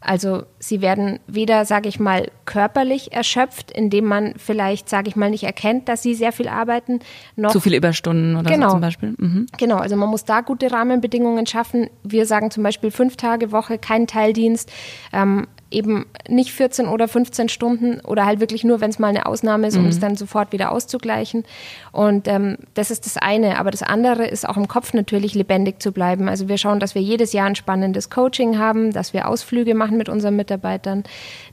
Also 0.00 0.44
sie 0.60 0.80
werden 0.80 1.18
weder, 1.26 1.64
sage 1.64 1.88
ich 1.88 1.98
mal, 1.98 2.30
körperlich 2.44 3.12
erschöpft, 3.12 3.72
indem 3.72 4.04
man 4.04 4.34
vielleicht, 4.36 4.88
sage 4.88 5.08
ich 5.08 5.16
mal, 5.16 5.28
nicht 5.28 5.42
erkennt, 5.42 5.88
dass 5.88 6.02
sie 6.02 6.14
sehr 6.14 6.30
viel 6.30 6.46
arbeiten. 6.46 7.00
Noch 7.34 7.50
Zu 7.50 7.58
viele 7.58 7.76
Überstunden 7.76 8.36
oder 8.36 8.48
genau, 8.48 8.68
so 8.68 8.72
zum 8.74 8.80
Beispiel. 8.80 9.14
Mhm. 9.18 9.46
Genau, 9.58 9.78
also 9.78 9.96
man 9.96 10.08
muss 10.08 10.24
da 10.24 10.42
gute 10.42 10.70
Rahmenbedingungen 10.70 11.46
schaffen. 11.46 11.90
Wir 12.04 12.26
sagen 12.26 12.52
zum 12.52 12.62
Beispiel 12.62 12.92
fünf 12.92 13.16
Tage 13.16 13.50
Woche, 13.50 13.78
kein 13.78 14.06
Teildienst. 14.06 14.70
Ähm, 15.12 15.48
eben 15.70 16.06
nicht 16.28 16.52
14 16.52 16.86
oder 16.86 17.08
15 17.08 17.48
Stunden 17.48 18.00
oder 18.00 18.24
halt 18.24 18.40
wirklich 18.40 18.64
nur, 18.64 18.80
wenn 18.80 18.90
es 18.90 18.98
mal 18.98 19.08
eine 19.08 19.26
Ausnahme 19.26 19.66
ist, 19.66 19.76
um 19.76 19.82
mhm. 19.82 19.88
es 19.88 20.00
dann 20.00 20.16
sofort 20.16 20.52
wieder 20.52 20.72
auszugleichen. 20.72 21.44
Und 21.92 22.26
ähm, 22.28 22.58
das 22.74 22.90
ist 22.90 23.06
das 23.06 23.16
eine. 23.16 23.58
Aber 23.58 23.70
das 23.70 23.82
andere 23.82 24.26
ist 24.26 24.48
auch 24.48 24.56
im 24.56 24.68
Kopf 24.68 24.94
natürlich 24.94 25.34
lebendig 25.34 25.82
zu 25.82 25.92
bleiben. 25.92 26.28
Also 26.28 26.48
wir 26.48 26.58
schauen, 26.58 26.80
dass 26.80 26.94
wir 26.94 27.02
jedes 27.02 27.32
Jahr 27.32 27.46
ein 27.46 27.54
spannendes 27.54 28.10
Coaching 28.10 28.58
haben, 28.58 28.92
dass 28.92 29.12
wir 29.12 29.28
Ausflüge 29.28 29.74
machen 29.74 29.98
mit 29.98 30.08
unseren 30.08 30.36
Mitarbeitern, 30.36 31.04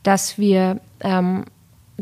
dass 0.04 0.38
wir 0.38 0.80
ähm, 1.02 1.46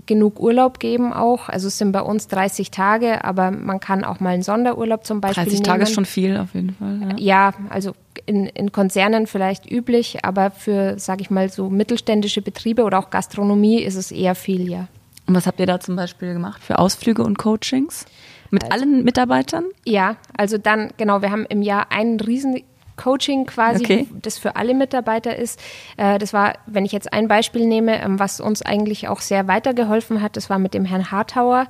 genug 0.06 0.40
Urlaub 0.40 0.80
geben 0.80 1.14
auch. 1.14 1.50
Also 1.50 1.68
es 1.68 1.78
sind 1.78 1.92
bei 1.92 2.02
uns 2.02 2.28
30 2.28 2.72
Tage, 2.72 3.24
aber 3.24 3.52
man 3.52 3.80
kann 3.80 4.04
auch 4.04 4.20
mal 4.20 4.32
einen 4.32 4.44
Sonderurlaub 4.44 5.06
zum 5.06 5.22
Beispiel 5.22 5.44
30 5.44 5.54
nehmen. 5.54 5.64
Tage 5.64 5.84
ist 5.84 5.94
schon 5.94 6.06
viel 6.06 6.38
auf 6.38 6.54
jeden 6.56 6.72
Fall. 6.72 7.00
Ja, 7.18 7.18
ja 7.18 7.54
also 7.70 7.94
in, 8.26 8.46
in 8.48 8.72
Konzernen 8.72 9.28
vielleicht 9.28 9.70
üblich, 9.70 10.24
aber 10.24 10.52
für, 10.52 10.98
sage 10.98 11.22
ich 11.22 11.30
mal, 11.30 11.50
so 11.50 11.70
mittelständische 11.70 12.42
Betriebe 12.42 12.84
oder 12.84 13.00
auch 13.00 13.10
Gastronomie 13.10 13.82
ist 13.82 13.96
es 13.96 14.12
eher 14.12 14.36
viel, 14.36 14.70
ja. 14.70 14.88
Und 15.26 15.36
was 15.36 15.48
habt 15.48 15.60
ihr 15.60 15.66
da 15.66 15.80
zum 15.80 15.96
Beispiel 15.96 16.34
gemacht 16.34 16.62
für 16.62 16.80
Ausflüge 16.80 17.24
und 17.24 17.38
Coachings? 17.38 18.06
Mit 18.50 18.66
also, 18.66 18.86
allen 18.86 19.04
Mitarbeitern? 19.04 19.66
Ja, 19.86 20.18
also 20.38 20.58
dann, 20.58 20.92
genau, 20.98 21.22
wir 21.22 21.32
haben 21.32 21.46
im 21.46 21.62
Jahr 21.62 21.92
einen 21.92 22.20
riesen 22.20 22.62
Coaching 22.96 23.46
quasi, 23.46 23.84
okay. 23.84 24.08
das 24.22 24.38
für 24.38 24.56
alle 24.56 24.74
Mitarbeiter 24.74 25.36
ist. 25.36 25.60
Äh, 25.98 26.20
das 26.20 26.34
war, 26.34 26.54
wenn 26.66 26.86
ich 26.86 26.92
jetzt 26.92 27.12
ein 27.12 27.28
Beispiel 27.28 27.66
nehme, 27.66 28.02
ähm, 28.02 28.20
was 28.20 28.40
uns 28.40 28.62
eigentlich 28.62 29.08
auch 29.08 29.22
sehr 29.22 29.48
weitergeholfen 29.48 30.22
hat, 30.22 30.38
das 30.38 30.50
war 30.50 30.60
mit 30.60 30.74
dem 30.74 30.86
Herrn 30.86 31.12
Hartauer. 31.12 31.68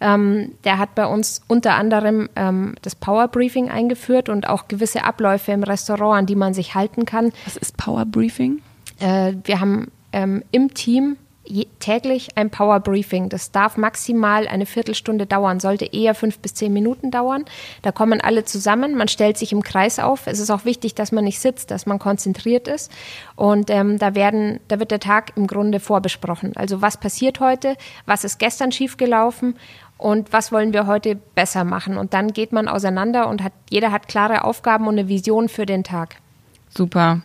Ähm, 0.00 0.52
der 0.64 0.78
hat 0.78 0.94
bei 0.94 1.06
uns 1.06 1.42
unter 1.48 1.74
anderem 1.74 2.28
ähm, 2.36 2.74
das 2.82 2.94
Power 2.94 3.28
Briefing 3.28 3.70
eingeführt 3.70 4.28
und 4.28 4.48
auch 4.48 4.68
gewisse 4.68 5.04
Abläufe 5.04 5.52
im 5.52 5.62
Restaurant, 5.62 6.18
an 6.18 6.26
die 6.26 6.36
man 6.36 6.54
sich 6.54 6.74
halten 6.74 7.04
kann. 7.04 7.32
Was 7.44 7.56
ist 7.56 7.76
Power 7.76 8.04
Briefing? 8.04 8.60
Äh, 9.00 9.34
wir 9.44 9.60
haben 9.60 9.90
im 10.52 10.72
Team 10.74 11.16
täglich 11.78 12.36
ein 12.36 12.50
Power 12.50 12.80
Briefing. 12.80 13.28
Das 13.28 13.50
darf 13.50 13.76
maximal 13.76 14.48
eine 14.48 14.66
Viertelstunde 14.66 15.26
dauern, 15.26 15.60
sollte 15.60 15.84
eher 15.84 16.14
fünf 16.14 16.38
bis 16.38 16.54
zehn 16.54 16.72
Minuten 16.72 17.10
dauern. 17.10 17.44
Da 17.82 17.92
kommen 17.92 18.20
alle 18.20 18.44
zusammen, 18.44 18.96
man 18.96 19.08
stellt 19.08 19.36
sich 19.36 19.52
im 19.52 19.62
Kreis 19.62 19.98
auf. 19.98 20.26
Es 20.26 20.38
ist 20.38 20.50
auch 20.50 20.64
wichtig, 20.64 20.94
dass 20.94 21.12
man 21.12 21.24
nicht 21.24 21.40
sitzt, 21.40 21.70
dass 21.70 21.86
man 21.86 21.98
konzentriert 21.98 22.68
ist. 22.68 22.90
Und 23.36 23.70
ähm, 23.70 23.98
da 23.98 24.14
werden, 24.14 24.60
da 24.68 24.78
wird 24.78 24.90
der 24.90 25.00
Tag 25.00 25.32
im 25.36 25.46
Grunde 25.46 25.80
vorbesprochen. 25.80 26.52
Also 26.56 26.80
was 26.80 26.96
passiert 26.96 27.40
heute, 27.40 27.76
was 28.06 28.24
ist 28.24 28.38
gestern 28.38 28.72
schiefgelaufen 28.72 29.56
und 29.98 30.32
was 30.32 30.50
wollen 30.50 30.72
wir 30.72 30.86
heute 30.86 31.14
besser 31.14 31.64
machen. 31.64 31.96
Und 31.98 32.14
dann 32.14 32.32
geht 32.32 32.52
man 32.52 32.68
auseinander 32.68 33.28
und 33.28 33.42
hat, 33.42 33.52
jeder 33.70 33.92
hat 33.92 34.08
klare 34.08 34.44
Aufgaben 34.44 34.86
und 34.86 34.98
eine 34.98 35.08
Vision 35.08 35.48
für 35.48 35.66
den 35.66 35.84
Tag. 35.84 36.16
Super. 36.70 37.22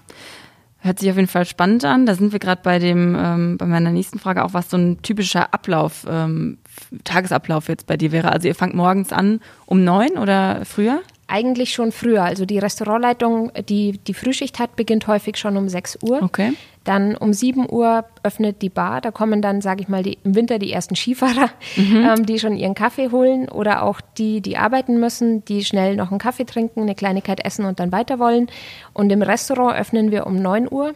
Hört 0.81 0.99
sich 0.99 1.09
auf 1.09 1.17
jeden 1.17 1.27
Fall 1.27 1.45
spannend 1.45 1.83
an. 1.83 2.05
Da 2.05 2.15
sind 2.15 2.31
wir 2.31 2.39
gerade 2.39 2.61
bei 2.63 2.79
dem, 2.79 3.15
ähm, 3.19 3.57
bei 3.57 3.65
meiner 3.65 3.91
nächsten 3.91 4.17
Frage 4.17 4.45
auch, 4.45 4.53
was 4.53 4.69
so 4.69 4.77
ein 4.77 5.01
typischer 5.01 5.53
Ablauf, 5.53 6.05
ähm, 6.09 6.57
Tagesablauf 7.03 7.67
jetzt 7.67 7.85
bei 7.85 7.97
dir 7.97 8.13
wäre. 8.13 8.31
Also 8.31 8.47
ihr 8.47 8.55
fangt 8.55 8.75
morgens 8.75 9.11
an 9.11 9.41
um 9.65 9.83
neun 9.83 10.17
oder 10.17 10.63
früher? 10.63 11.01
Eigentlich 11.27 11.73
schon 11.73 11.91
früher. 11.91 12.23
Also 12.23 12.45
die 12.45 12.59
Restaurantleitung, 12.59 13.51
die 13.67 13.99
die 14.07 14.13
Frühschicht 14.13 14.57
hat, 14.57 14.77
beginnt 14.77 15.05
häufig 15.07 15.35
schon 15.37 15.57
um 15.57 15.67
6 15.67 15.99
Uhr. 16.01 16.23
Okay. 16.23 16.53
Dann 16.89 17.15
um 17.15 17.33
7 17.33 17.71
Uhr 17.71 18.03
öffnet 18.23 18.63
die 18.63 18.69
Bar. 18.69 18.99
Da 18.99 19.11
kommen 19.11 19.43
dann, 19.43 19.61
sage 19.61 19.83
ich 19.83 19.89
mal, 19.89 20.01
die, 20.01 20.17
im 20.23 20.33
Winter 20.33 20.57
die 20.57 20.73
ersten 20.73 20.95
Skifahrer, 20.95 21.51
mhm. 21.75 21.97
ähm, 21.97 22.25
die 22.25 22.39
schon 22.39 22.57
ihren 22.57 22.73
Kaffee 22.73 23.11
holen 23.11 23.47
oder 23.47 23.83
auch 23.83 24.01
die, 24.17 24.41
die 24.41 24.57
arbeiten 24.57 24.99
müssen, 24.99 25.45
die 25.45 25.63
schnell 25.63 25.95
noch 25.95 26.09
einen 26.09 26.17
Kaffee 26.17 26.45
trinken, 26.45 26.81
eine 26.81 26.95
Kleinigkeit 26.95 27.45
essen 27.45 27.65
und 27.65 27.79
dann 27.79 27.91
weiter 27.91 28.17
wollen. 28.17 28.47
Und 28.91 29.11
im 29.11 29.21
Restaurant 29.21 29.77
öffnen 29.77 30.09
wir 30.09 30.25
um 30.25 30.41
9 30.41 30.67
Uhr. 30.71 30.95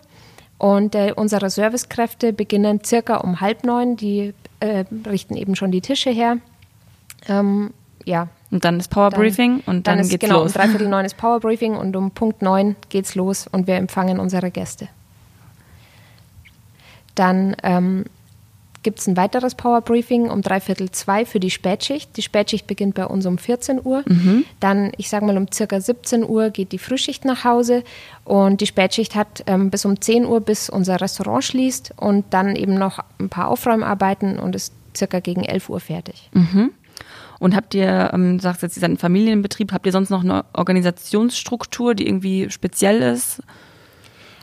Und 0.57 0.95
äh, 0.95 1.13
unsere 1.15 1.51
Servicekräfte 1.51 2.33
beginnen 2.33 2.83
circa 2.83 3.17
um 3.17 3.39
halb 3.39 3.63
neun. 3.63 3.95
Die 3.95 4.33
äh, 4.61 4.85
richten 5.07 5.37
eben 5.37 5.55
schon 5.55 5.69
die 5.69 5.81
Tische 5.81 6.09
her. 6.09 6.37
Ähm, 7.29 7.69
ja, 8.03 8.29
und 8.49 8.65
dann 8.65 8.79
ist 8.79 8.87
Power 8.89 9.11
Briefing 9.11 9.61
und 9.67 9.85
dann, 9.85 9.97
dann 9.97 9.99
ist, 9.99 10.09
geht's 10.09 10.25
genau, 10.25 10.41
los. 10.41 10.53
Genau, 10.53 10.63
um 10.63 10.71
dreiviertel 10.71 10.89
neun 10.89 11.05
ist 11.05 11.17
Power 11.17 11.39
Briefing 11.39 11.75
und 11.75 11.95
um 11.95 12.09
Punkt 12.09 12.41
neun 12.41 12.77
geht's 12.89 13.13
los 13.13 13.45
und 13.45 13.67
wir 13.67 13.75
empfangen 13.75 14.19
unsere 14.19 14.49
Gäste. 14.49 14.87
Dann 17.15 17.55
ähm, 17.63 18.05
gibt 18.83 18.99
es 18.99 19.07
ein 19.07 19.17
weiteres 19.17 19.55
Power 19.55 19.81
Briefing 19.81 20.29
um 20.29 20.41
dreiviertel 20.41 20.91
zwei 20.91 21.25
für 21.25 21.39
die 21.39 21.49
Spätschicht. 21.49 22.15
Die 22.17 22.21
Spätschicht 22.21 22.67
beginnt 22.67 22.95
bei 22.95 23.05
uns 23.05 23.25
um 23.25 23.37
14 23.37 23.81
Uhr. 23.83 24.03
Mhm. 24.05 24.45
Dann, 24.59 24.91
ich 24.97 25.09
sage 25.09 25.25
mal, 25.25 25.37
um 25.37 25.51
circa 25.51 25.79
17 25.79 26.23
Uhr 26.23 26.49
geht 26.49 26.71
die 26.71 26.77
Frühschicht 26.77 27.25
nach 27.25 27.43
Hause 27.43 27.83
und 28.25 28.61
die 28.61 28.67
Spätschicht 28.67 29.15
hat 29.15 29.43
ähm, 29.47 29.71
bis 29.71 29.85
um 29.85 29.99
10 29.99 30.25
Uhr, 30.25 30.41
bis 30.41 30.69
unser 30.69 31.01
Restaurant 31.01 31.43
schließt 31.43 31.93
und 31.97 32.25
dann 32.31 32.55
eben 32.55 32.75
noch 32.75 32.99
ein 33.19 33.29
paar 33.29 33.47
Aufräumarbeiten 33.47 34.37
und 34.37 34.55
ist 34.55 34.73
circa 34.95 35.19
gegen 35.19 35.43
11 35.43 35.69
Uhr 35.69 35.79
fertig. 35.79 36.29
Mhm. 36.33 36.71
Und 37.39 37.55
habt 37.55 37.73
ihr, 37.73 38.11
ähm, 38.13 38.39
sagst 38.39 38.61
jetzt, 38.61 38.77
ihr 38.77 38.81
seid 38.81 38.91
ein 38.91 38.97
Familienbetrieb, 38.97 39.73
habt 39.73 39.85
ihr 39.85 39.91
sonst 39.91 40.09
noch 40.09 40.23
eine 40.23 40.45
Organisationsstruktur, 40.53 41.95
die 41.95 42.07
irgendwie 42.07 42.49
speziell 42.49 43.01
ist? 43.01 43.41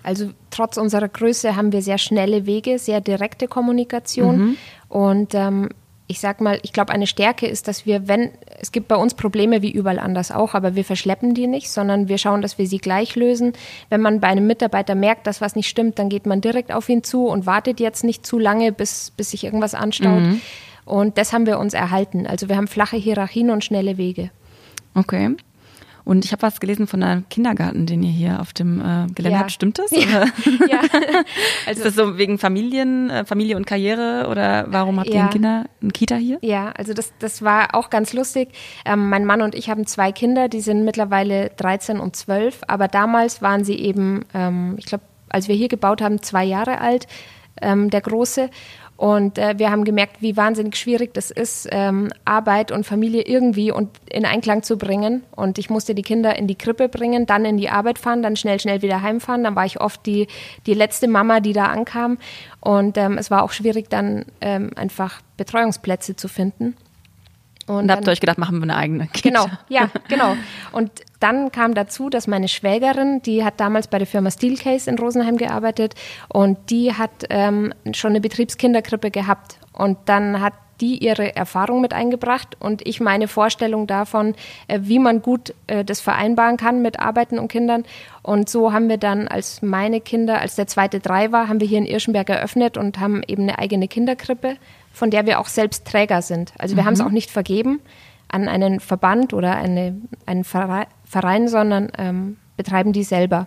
Also 0.03 0.31
trotz 0.51 0.77
unserer 0.77 1.09
Größe 1.09 1.57
haben 1.57 1.73
wir 1.73 1.83
sehr 1.83 1.99
schnelle 1.99 2.47
Wege, 2.47 2.79
sehr 2.79 3.01
direkte 3.01 3.49
Kommunikation. 3.49 4.39
Mhm. 4.39 4.57
Und 4.89 5.35
ähm, 5.35 5.69
ich 6.11 6.19
sag 6.19 6.41
mal, 6.41 6.59
ich 6.65 6.73
glaube, 6.73 6.93
eine 6.93 7.07
Stärke 7.07 7.47
ist, 7.47 7.69
dass 7.69 7.87
wir, 7.87 8.09
wenn, 8.09 8.33
es 8.59 8.73
gibt 8.73 8.89
bei 8.89 8.97
uns 8.97 9.15
Probleme 9.15 9.63
wie 9.63 9.71
überall 9.71 10.01
anders 10.01 10.33
auch, 10.33 10.55
aber 10.55 10.75
wir 10.75 10.85
verschleppen 10.85 11.35
die 11.35 11.47
nicht, 11.47 11.71
sondern 11.71 12.09
wir 12.09 12.19
schauen, 12.19 12.43
dass 12.43 12.59
wir 12.59 12.67
sie 12.67 12.79
gleich 12.79 13.15
lösen. 13.15 13.53
Wenn 13.91 14.01
man 14.01 14.19
bei 14.19 14.27
einem 14.27 14.49
Mitarbeiter 14.49 14.97
merkt, 14.97 15.29
dass 15.29 15.41
was 15.41 15.55
nicht 15.55 15.69
stimmt, 15.69 16.01
dann 16.01 16.09
geht 16.09 16.27
man 16.27 16.41
direkt 16.41 16.73
auf 16.73 16.89
ihn 16.89 17.05
zu 17.05 17.27
und 17.27 17.47
wartet 17.47 17.79
jetzt 17.79 18.03
nicht 18.03 18.27
zu 18.27 18.41
lange, 18.41 18.73
bis, 18.73 19.13
bis 19.17 19.31
sich 19.31 19.45
irgendwas 19.45 19.75
anstaut. 19.75 20.23
Mhm. 20.23 20.41
Und 20.85 21.17
das 21.17 21.33
haben 21.33 21.47
wir 21.47 21.61
uns 21.61 21.75
erhalten. 21.75 22.27
Also 22.27 22.49
wir 22.49 22.57
haben 22.57 22.67
flache 22.67 22.97
Hierarchien 22.97 23.51
und 23.51 23.65
schnelle 23.65 23.97
Wege. 23.97 24.31
Okay. 24.95 25.37
Und 26.05 26.25
ich 26.25 26.33
habe 26.33 26.43
was 26.43 26.61
gelesen 26.61 26.87
von 26.87 27.03
einem 27.03 27.29
Kindergarten, 27.29 27.87
den 27.87 28.03
ihr 28.03 28.11
hier 28.11 28.41
auf 28.41 28.53
dem 28.53 28.81
äh, 28.81 29.07
Gelände 29.15 29.37
ja. 29.37 29.39
habt. 29.41 29.53
Stimmt 29.53 29.79
das? 29.79 29.91
Ja. 30.01 30.25
ja. 30.69 30.81
Also, 31.67 31.83
ist 31.83 31.87
das 31.87 31.95
so 31.95 32.17
wegen 32.17 32.39
Familien, 32.39 33.11
äh, 33.11 33.25
Familie 33.25 33.57
und 33.57 33.67
Karriere 33.67 34.27
oder 34.31 34.67
warum 34.69 34.99
habt 34.99 35.09
ja. 35.09 35.17
ihr 35.17 35.23
ein 35.25 35.31
Kinder, 35.31 35.65
ein 35.83 35.93
Kita 35.93 36.17
hier? 36.17 36.39
Ja, 36.41 36.73
also 36.73 36.95
das, 36.95 37.13
das 37.19 37.43
war 37.43 37.75
auch 37.75 37.91
ganz 37.91 38.13
lustig. 38.13 38.49
Ähm, 38.85 39.09
mein 39.09 39.25
Mann 39.25 39.43
und 39.43 39.55
ich 39.55 39.69
haben 39.69 39.87
zwei 39.87 40.13
Kinder, 40.13 40.49
die 40.49 40.61
sind 40.61 40.85
mittlerweile 40.85 41.51
13 41.57 42.01
und 42.01 42.17
12, 42.17 42.61
aber 42.67 42.89
damals 42.89 43.43
waren 43.43 43.65
sie 43.65 43.77
eben, 43.77 44.25
ähm, 44.35 44.75
ich 44.79 44.87
glaube, 44.87 45.05
als 45.29 45.49
wir 45.49 45.55
hier 45.55 45.69
gebaut 45.69 46.03
haben, 46.03 46.23
zwei 46.23 46.45
Jahre 46.45 46.81
alt, 46.81 47.07
ähm, 47.61 47.91
der 47.91 48.01
Große. 48.01 48.51
Und 49.01 49.39
äh, 49.39 49.59
wir 49.59 49.71
haben 49.71 49.85
gemerkt, 49.85 50.21
wie 50.21 50.37
wahnsinnig 50.37 50.77
schwierig 50.77 51.15
das 51.15 51.31
ist, 51.31 51.67
ähm, 51.71 52.11
Arbeit 52.27 52.71
und 52.71 52.85
Familie 52.85 53.23
irgendwie 53.23 53.73
und 53.73 53.89
in 54.11 54.27
Einklang 54.27 54.63
zu 54.63 54.77
bringen. 54.77 55.25
Und 55.35 55.57
ich 55.57 55.71
musste 55.71 55.95
die 55.95 56.03
Kinder 56.03 56.37
in 56.37 56.47
die 56.47 56.55
Krippe 56.55 56.91
bringen, 56.91 57.25
dann 57.25 57.47
in 57.47 57.57
die 57.57 57.71
Arbeit 57.71 57.99
fahren, 57.99 58.23
dann 58.23 58.37
schnell, 58.37 58.61
schnell 58.61 58.83
wieder 58.83 59.01
heimfahren. 59.01 59.43
Dann 59.43 59.57
war 59.57 59.65
ich 59.65 59.81
oft 59.81 60.05
die, 60.05 60.27
die 60.67 60.75
letzte 60.75 61.09
Mama, 61.09 61.41
die 61.41 61.55
da 61.55 61.65
ankam. 61.65 62.19
Und 62.61 62.99
ähm, 62.99 63.17
es 63.17 63.31
war 63.31 63.43
auch 63.43 63.53
schwierig, 63.53 63.89
dann 63.89 64.27
ähm, 64.43 64.73
einfach 64.77 65.23
Betreuungsplätze 65.39 66.15
zu 66.15 66.29
finden. 66.29 66.77
Und, 67.71 67.85
und 67.85 67.93
habt 67.93 68.09
ihr 68.09 68.11
euch 68.11 68.21
gedacht, 68.21 68.39
machen 68.39 68.59
wir 68.59 68.65
eine 68.65 68.77
eigene 68.77 69.07
Kita. 69.07 69.21
Genau, 69.31 69.47
ja, 69.69 69.89
genau. 70.09 70.37
Und 70.73 70.91
dann 71.21 71.53
kam 71.53 71.75
dazu, 71.75 72.11
dass 72.11 72.27
meine 72.27 72.49
Schwägerin, 72.49 73.23
die 73.23 73.45
hat 73.45 73.61
damals 73.61 73.87
bei 73.87 73.99
der 73.99 74.09
Firma 74.09 74.31
Steelcase 74.31 74.91
in 74.91 74.99
Rosenheim 74.99 75.37
gearbeitet 75.37 75.95
und 76.29 76.59
die 76.71 76.95
hat 76.95 77.11
ähm, 77.31 77.73
schon 77.93 78.11
eine 78.11 78.21
Betriebskinderkrippe 78.21 79.13
gehabt. 79.13 79.59
Und 79.73 79.99
dann 80.07 80.41
hat 80.41 80.55
die 80.81 80.99
ihre 80.99 81.37
Erfahrung 81.37 81.81
mit 81.81 81.93
eingebracht 81.93 82.57
und 82.59 82.87
ich 82.87 83.01
meine 83.01 83.29
Vorstellung 83.29 83.87
davon, 83.87 84.35
äh, 84.67 84.81
wie 84.83 84.99
man 84.99 85.23
gut 85.23 85.55
äh, 85.69 85.85
das 85.85 86.01
vereinbaren 86.01 86.57
kann 86.57 86.83
mit 86.83 86.99
Arbeiten 86.99 87.39
und 87.39 87.49
Kindern. 87.49 87.85
Und 88.23 88.49
so 88.49 88.73
haben 88.73 88.89
wir 88.89 88.99
dann, 88.99 89.29
als 89.29 89.63
meine 89.63 90.01
Kinder, 90.01 90.41
als 90.41 90.57
der 90.57 90.67
zweite 90.67 90.99
drei 90.99 91.31
war, 91.31 91.49
haben 91.49 91.61
wir 91.61 91.69
hier 91.69 91.79
in 91.79 91.87
Irschenberg 91.87 92.31
eröffnet 92.31 92.77
und 92.77 92.99
haben 92.99 93.23
eben 93.29 93.43
eine 93.43 93.59
eigene 93.59 93.87
Kinderkrippe 93.87 94.57
von 94.93 95.11
der 95.11 95.27
wir 95.27 95.41
auch 95.41 95.49
selbst 95.49 95.87
Träger 95.87 96.23
sind. 96.23 96.53
Also 96.59 96.77
wir 96.77 96.83
mhm. 96.83 96.87
haben 96.87 96.95
es 96.95 97.01
auch 97.01 97.11
nicht 97.11 97.31
vergeben 97.31 97.81
an 98.29 98.49
einen 98.49 98.81
Verband 98.81 99.35
oder 99.35 99.57
eine, 99.57 100.01
einen 100.27 100.45
Verein, 100.45 101.49
sondern 101.49 101.91
ähm, 101.99 102.37
betreiben 102.57 102.93
die 102.93 103.03
selber. 103.03 103.47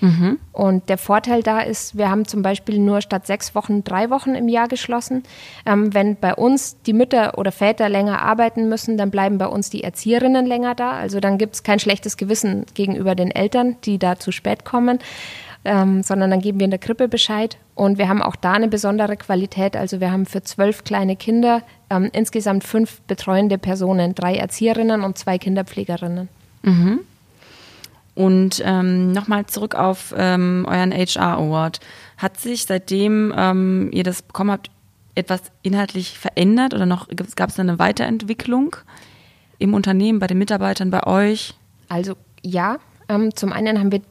Mhm. 0.00 0.38
Und 0.52 0.88
der 0.88 0.98
Vorteil 0.98 1.42
da 1.42 1.60
ist, 1.60 1.96
wir 1.96 2.10
haben 2.10 2.26
zum 2.26 2.42
Beispiel 2.42 2.78
nur 2.78 3.00
statt 3.00 3.26
sechs 3.26 3.54
Wochen 3.54 3.84
drei 3.84 4.10
Wochen 4.10 4.34
im 4.34 4.48
Jahr 4.48 4.68
geschlossen. 4.68 5.22
Ähm, 5.64 5.94
wenn 5.94 6.16
bei 6.16 6.34
uns 6.34 6.82
die 6.82 6.92
Mütter 6.92 7.38
oder 7.38 7.52
Väter 7.52 7.88
länger 7.88 8.20
arbeiten 8.20 8.68
müssen, 8.68 8.98
dann 8.98 9.10
bleiben 9.10 9.38
bei 9.38 9.46
uns 9.46 9.70
die 9.70 9.84
Erzieherinnen 9.84 10.44
länger 10.44 10.74
da. 10.74 10.92
Also 10.92 11.20
dann 11.20 11.38
gibt 11.38 11.54
es 11.54 11.62
kein 11.62 11.78
schlechtes 11.78 12.16
Gewissen 12.16 12.66
gegenüber 12.74 13.14
den 13.14 13.30
Eltern, 13.30 13.76
die 13.84 13.98
da 13.98 14.18
zu 14.18 14.32
spät 14.32 14.64
kommen 14.64 14.98
ähm, 15.66 16.02
sondern 16.02 16.30
dann 16.30 16.40
geben 16.40 16.60
wir 16.60 16.64
in 16.64 16.70
der 16.70 16.78
Krippe 16.78 17.08
Bescheid. 17.08 17.58
Und 17.74 17.98
wir 17.98 18.08
haben 18.08 18.22
auch 18.22 18.36
da 18.36 18.52
eine 18.52 18.68
besondere 18.68 19.16
Qualität. 19.16 19.76
Also 19.76 20.00
wir 20.00 20.10
haben 20.10 20.24
für 20.24 20.42
zwölf 20.42 20.84
kleine 20.84 21.16
Kinder 21.16 21.62
ähm, 21.90 22.08
insgesamt 22.12 22.64
fünf 22.64 23.00
betreuende 23.02 23.58
Personen, 23.58 24.14
drei 24.14 24.36
Erzieherinnen 24.36 25.02
und 25.02 25.18
zwei 25.18 25.38
Kinderpflegerinnen. 25.38 26.28
Mhm. 26.62 27.00
Und 28.14 28.62
ähm, 28.64 29.12
nochmal 29.12 29.44
zurück 29.46 29.74
auf 29.74 30.14
ähm, 30.16 30.66
euren 30.68 30.92
HR 30.92 31.36
Award. 31.36 31.80
Hat 32.16 32.38
sich 32.40 32.64
seitdem 32.64 33.34
ähm, 33.36 33.90
ihr 33.92 34.04
das 34.04 34.22
bekommen 34.22 34.52
habt, 34.52 34.70
etwas 35.14 35.42
inhaltlich 35.62 36.18
verändert 36.18 36.74
oder 36.74 36.86
noch 36.86 37.08
gab 37.36 37.50
es 37.50 37.58
eine 37.58 37.78
Weiterentwicklung 37.78 38.76
im 39.58 39.74
Unternehmen, 39.74 40.18
bei 40.18 40.26
den 40.26 40.38
Mitarbeitern, 40.38 40.90
bei 40.90 41.06
euch? 41.06 41.54
Also 41.88 42.14
ja, 42.42 42.78
ähm, 43.08 43.34
zum 43.34 43.52
einen 43.52 43.78
haben 43.78 43.92
wir 43.92 44.02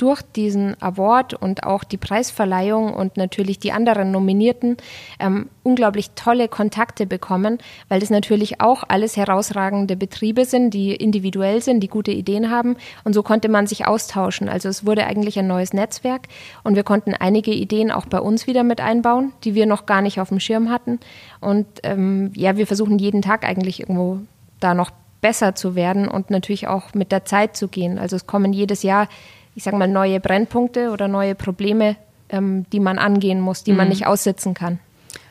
durch 0.00 0.22
diesen 0.22 0.80
Award 0.80 1.34
und 1.34 1.64
auch 1.64 1.84
die 1.84 1.98
Preisverleihung 1.98 2.94
und 2.94 3.18
natürlich 3.18 3.58
die 3.58 3.72
anderen 3.72 4.10
Nominierten 4.10 4.78
ähm, 5.18 5.50
unglaublich 5.62 6.12
tolle 6.12 6.48
Kontakte 6.48 7.06
bekommen, 7.06 7.58
weil 7.90 8.00
das 8.00 8.08
natürlich 8.08 8.62
auch 8.62 8.82
alles 8.88 9.18
herausragende 9.18 9.96
Betriebe 9.96 10.46
sind, 10.46 10.72
die 10.72 10.94
individuell 10.94 11.60
sind, 11.60 11.80
die 11.80 11.88
gute 11.88 12.12
Ideen 12.12 12.50
haben. 12.50 12.76
Und 13.04 13.12
so 13.12 13.22
konnte 13.22 13.50
man 13.50 13.66
sich 13.66 13.86
austauschen. 13.86 14.48
Also 14.48 14.70
es 14.70 14.86
wurde 14.86 15.06
eigentlich 15.06 15.38
ein 15.38 15.46
neues 15.46 15.74
Netzwerk 15.74 16.28
und 16.64 16.76
wir 16.76 16.82
konnten 16.82 17.12
einige 17.12 17.52
Ideen 17.52 17.90
auch 17.90 18.06
bei 18.06 18.20
uns 18.20 18.46
wieder 18.46 18.62
mit 18.62 18.80
einbauen, 18.80 19.32
die 19.44 19.54
wir 19.54 19.66
noch 19.66 19.84
gar 19.84 20.00
nicht 20.00 20.18
auf 20.18 20.30
dem 20.30 20.40
Schirm 20.40 20.70
hatten. 20.70 20.98
Und 21.40 21.66
ähm, 21.82 22.32
ja, 22.34 22.56
wir 22.56 22.66
versuchen 22.66 22.98
jeden 22.98 23.20
Tag 23.20 23.44
eigentlich 23.44 23.80
irgendwo 23.80 24.20
da 24.60 24.72
noch 24.72 24.92
besser 25.20 25.54
zu 25.54 25.74
werden 25.74 26.08
und 26.08 26.30
natürlich 26.30 26.68
auch 26.68 26.94
mit 26.94 27.12
der 27.12 27.26
Zeit 27.26 27.54
zu 27.54 27.68
gehen. 27.68 27.98
Also 27.98 28.16
es 28.16 28.26
kommen 28.26 28.54
jedes 28.54 28.82
Jahr 28.82 29.08
ich 29.54 29.64
sage 29.64 29.76
mal, 29.76 29.88
neue 29.88 30.20
Brennpunkte 30.20 30.90
oder 30.90 31.08
neue 31.08 31.34
Probleme, 31.34 31.96
ähm, 32.28 32.66
die 32.72 32.80
man 32.80 32.98
angehen 32.98 33.40
muss, 33.40 33.64
die 33.64 33.72
mhm. 33.72 33.78
man 33.78 33.88
nicht 33.88 34.06
aussitzen 34.06 34.54
kann. 34.54 34.78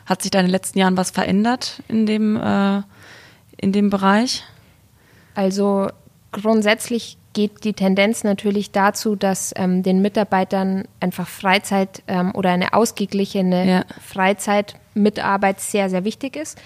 Hat 0.06 0.22
sich 0.22 0.30
da 0.30 0.40
in 0.40 0.46
den 0.46 0.52
letzten 0.52 0.78
Jahren 0.78 0.96
was 0.96 1.10
verändert 1.10 1.82
in 1.88 2.06
dem, 2.06 2.36
äh, 2.36 2.82
in 3.56 3.72
dem 3.72 3.90
Bereich? 3.90 4.44
Also 5.34 5.88
grundsätzlich 6.32 7.16
geht 7.32 7.64
die 7.64 7.74
Tendenz 7.74 8.24
natürlich 8.24 8.72
dazu, 8.72 9.14
dass 9.14 9.52
ähm, 9.56 9.82
den 9.82 10.02
Mitarbeitern 10.02 10.84
einfach 10.98 11.28
Freizeit 11.28 12.02
ähm, 12.08 12.34
oder 12.34 12.50
eine 12.50 12.74
ausgeglichene 12.74 13.70
ja. 13.70 13.84
Freizeit 14.04 14.74
Mitarbeit 14.94 15.60
sehr, 15.60 15.88
sehr 15.88 16.04
wichtig 16.04 16.36
ist. 16.36 16.58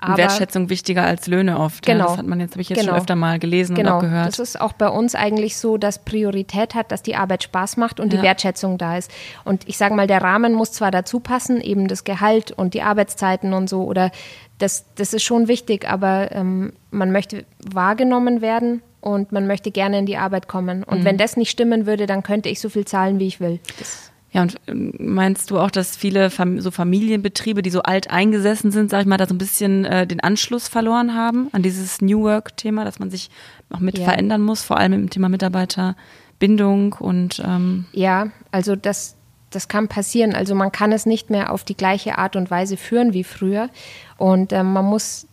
Aber 0.00 0.16
Wertschätzung 0.16 0.70
wichtiger 0.70 1.04
als 1.04 1.26
Löhne 1.26 1.58
oft. 1.58 1.84
Genau. 1.84 1.98
Ja, 1.98 2.06
das 2.10 2.18
hat 2.18 2.26
man 2.26 2.40
jetzt, 2.40 2.52
habe 2.52 2.62
ich 2.62 2.68
jetzt 2.68 2.80
genau. 2.80 2.92
schon 2.92 3.00
öfter 3.00 3.16
mal 3.16 3.38
gelesen 3.38 3.74
genau. 3.74 3.90
und 3.90 3.96
auch 3.96 4.00
gehört. 4.02 4.28
Das 4.28 4.38
ist 4.38 4.60
auch 4.60 4.72
bei 4.72 4.88
uns 4.88 5.14
eigentlich 5.14 5.56
so, 5.56 5.76
dass 5.76 5.98
Priorität 5.98 6.74
hat, 6.74 6.90
dass 6.92 7.02
die 7.02 7.16
Arbeit 7.16 7.42
Spaß 7.42 7.76
macht 7.76 8.00
und 8.00 8.12
ja. 8.12 8.18
die 8.18 8.24
Wertschätzung 8.24 8.78
da 8.78 8.96
ist. 8.96 9.10
Und 9.44 9.68
ich 9.68 9.76
sage 9.76 9.94
mal, 9.94 10.06
der 10.06 10.22
Rahmen 10.22 10.54
muss 10.54 10.72
zwar 10.72 10.90
dazu 10.90 11.20
passen, 11.20 11.60
eben 11.60 11.88
das 11.88 12.04
Gehalt 12.04 12.52
und 12.52 12.74
die 12.74 12.82
Arbeitszeiten 12.82 13.52
und 13.52 13.68
so, 13.68 13.84
oder 13.84 14.10
das, 14.58 14.84
das 14.94 15.14
ist 15.14 15.22
schon 15.22 15.48
wichtig, 15.48 15.88
aber 15.88 16.32
ähm, 16.32 16.72
man 16.90 17.12
möchte 17.12 17.44
wahrgenommen 17.58 18.40
werden 18.40 18.82
und 19.00 19.32
man 19.32 19.46
möchte 19.46 19.70
gerne 19.70 19.98
in 19.98 20.06
die 20.06 20.16
Arbeit 20.16 20.48
kommen. 20.48 20.84
Und 20.84 21.00
mhm. 21.00 21.04
wenn 21.04 21.16
das 21.16 21.36
nicht 21.36 21.50
stimmen 21.50 21.86
würde, 21.86 22.06
dann 22.06 22.22
könnte 22.22 22.48
ich 22.48 22.60
so 22.60 22.68
viel 22.68 22.84
zahlen, 22.84 23.18
wie 23.18 23.26
ich 23.26 23.40
will. 23.40 23.58
Das 23.78 24.09
ja, 24.32 24.42
und 24.42 24.56
ähm, 24.68 24.92
meinst 24.98 25.50
du 25.50 25.58
auch, 25.58 25.70
dass 25.70 25.96
viele 25.96 26.30
Fam 26.30 26.60
so 26.60 26.70
Familienbetriebe, 26.70 27.62
die 27.62 27.70
so 27.70 27.82
alt 27.82 28.10
eingesessen 28.10 28.70
sind, 28.70 28.90
sag 28.90 29.00
ich 29.00 29.06
mal, 29.06 29.16
da 29.16 29.26
so 29.26 29.34
ein 29.34 29.38
bisschen 29.38 29.84
äh, 29.84 30.06
den 30.06 30.20
Anschluss 30.20 30.68
verloren 30.68 31.14
haben 31.14 31.48
an 31.52 31.62
dieses 31.62 32.00
New 32.00 32.22
Work-Thema, 32.22 32.84
dass 32.84 33.00
man 33.00 33.10
sich 33.10 33.30
auch 33.70 33.80
mit 33.80 33.98
ja. 33.98 34.04
verändern 34.04 34.42
muss, 34.42 34.62
vor 34.62 34.78
allem 34.78 34.92
im 34.92 35.10
Thema 35.10 35.28
Mitarbeiterbindung 35.28 36.92
und 36.94 37.42
ähm 37.44 37.86
Ja, 37.92 38.28
also 38.52 38.76
das, 38.76 39.16
das 39.50 39.66
kann 39.66 39.88
passieren. 39.88 40.34
Also 40.34 40.54
man 40.54 40.70
kann 40.70 40.92
es 40.92 41.06
nicht 41.06 41.30
mehr 41.30 41.52
auf 41.52 41.64
die 41.64 41.76
gleiche 41.76 42.16
Art 42.16 42.36
und 42.36 42.52
Weise 42.52 42.76
führen 42.76 43.12
wie 43.12 43.24
früher. 43.24 43.68
Und 44.16 44.52
ähm, 44.52 44.72
man 44.72 44.84
muss 44.84 45.26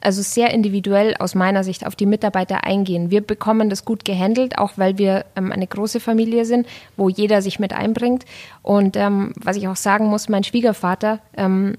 also 0.00 0.22
sehr 0.22 0.50
individuell 0.50 1.14
aus 1.18 1.34
meiner 1.34 1.64
Sicht 1.64 1.86
auf 1.86 1.96
die 1.96 2.06
Mitarbeiter 2.06 2.64
eingehen. 2.64 3.10
Wir 3.10 3.20
bekommen 3.20 3.70
das 3.70 3.84
gut 3.84 4.04
gehandelt, 4.04 4.58
auch 4.58 4.72
weil 4.76 4.98
wir 4.98 5.26
ähm, 5.36 5.52
eine 5.52 5.66
große 5.66 6.00
Familie 6.00 6.44
sind, 6.44 6.66
wo 6.96 7.08
jeder 7.08 7.42
sich 7.42 7.58
mit 7.58 7.72
einbringt. 7.72 8.24
Und 8.62 8.96
ähm, 8.96 9.32
was 9.36 9.56
ich 9.56 9.68
auch 9.68 9.76
sagen 9.76 10.06
muss, 10.06 10.28
mein 10.28 10.44
Schwiegervater, 10.44 11.20
ähm, 11.36 11.76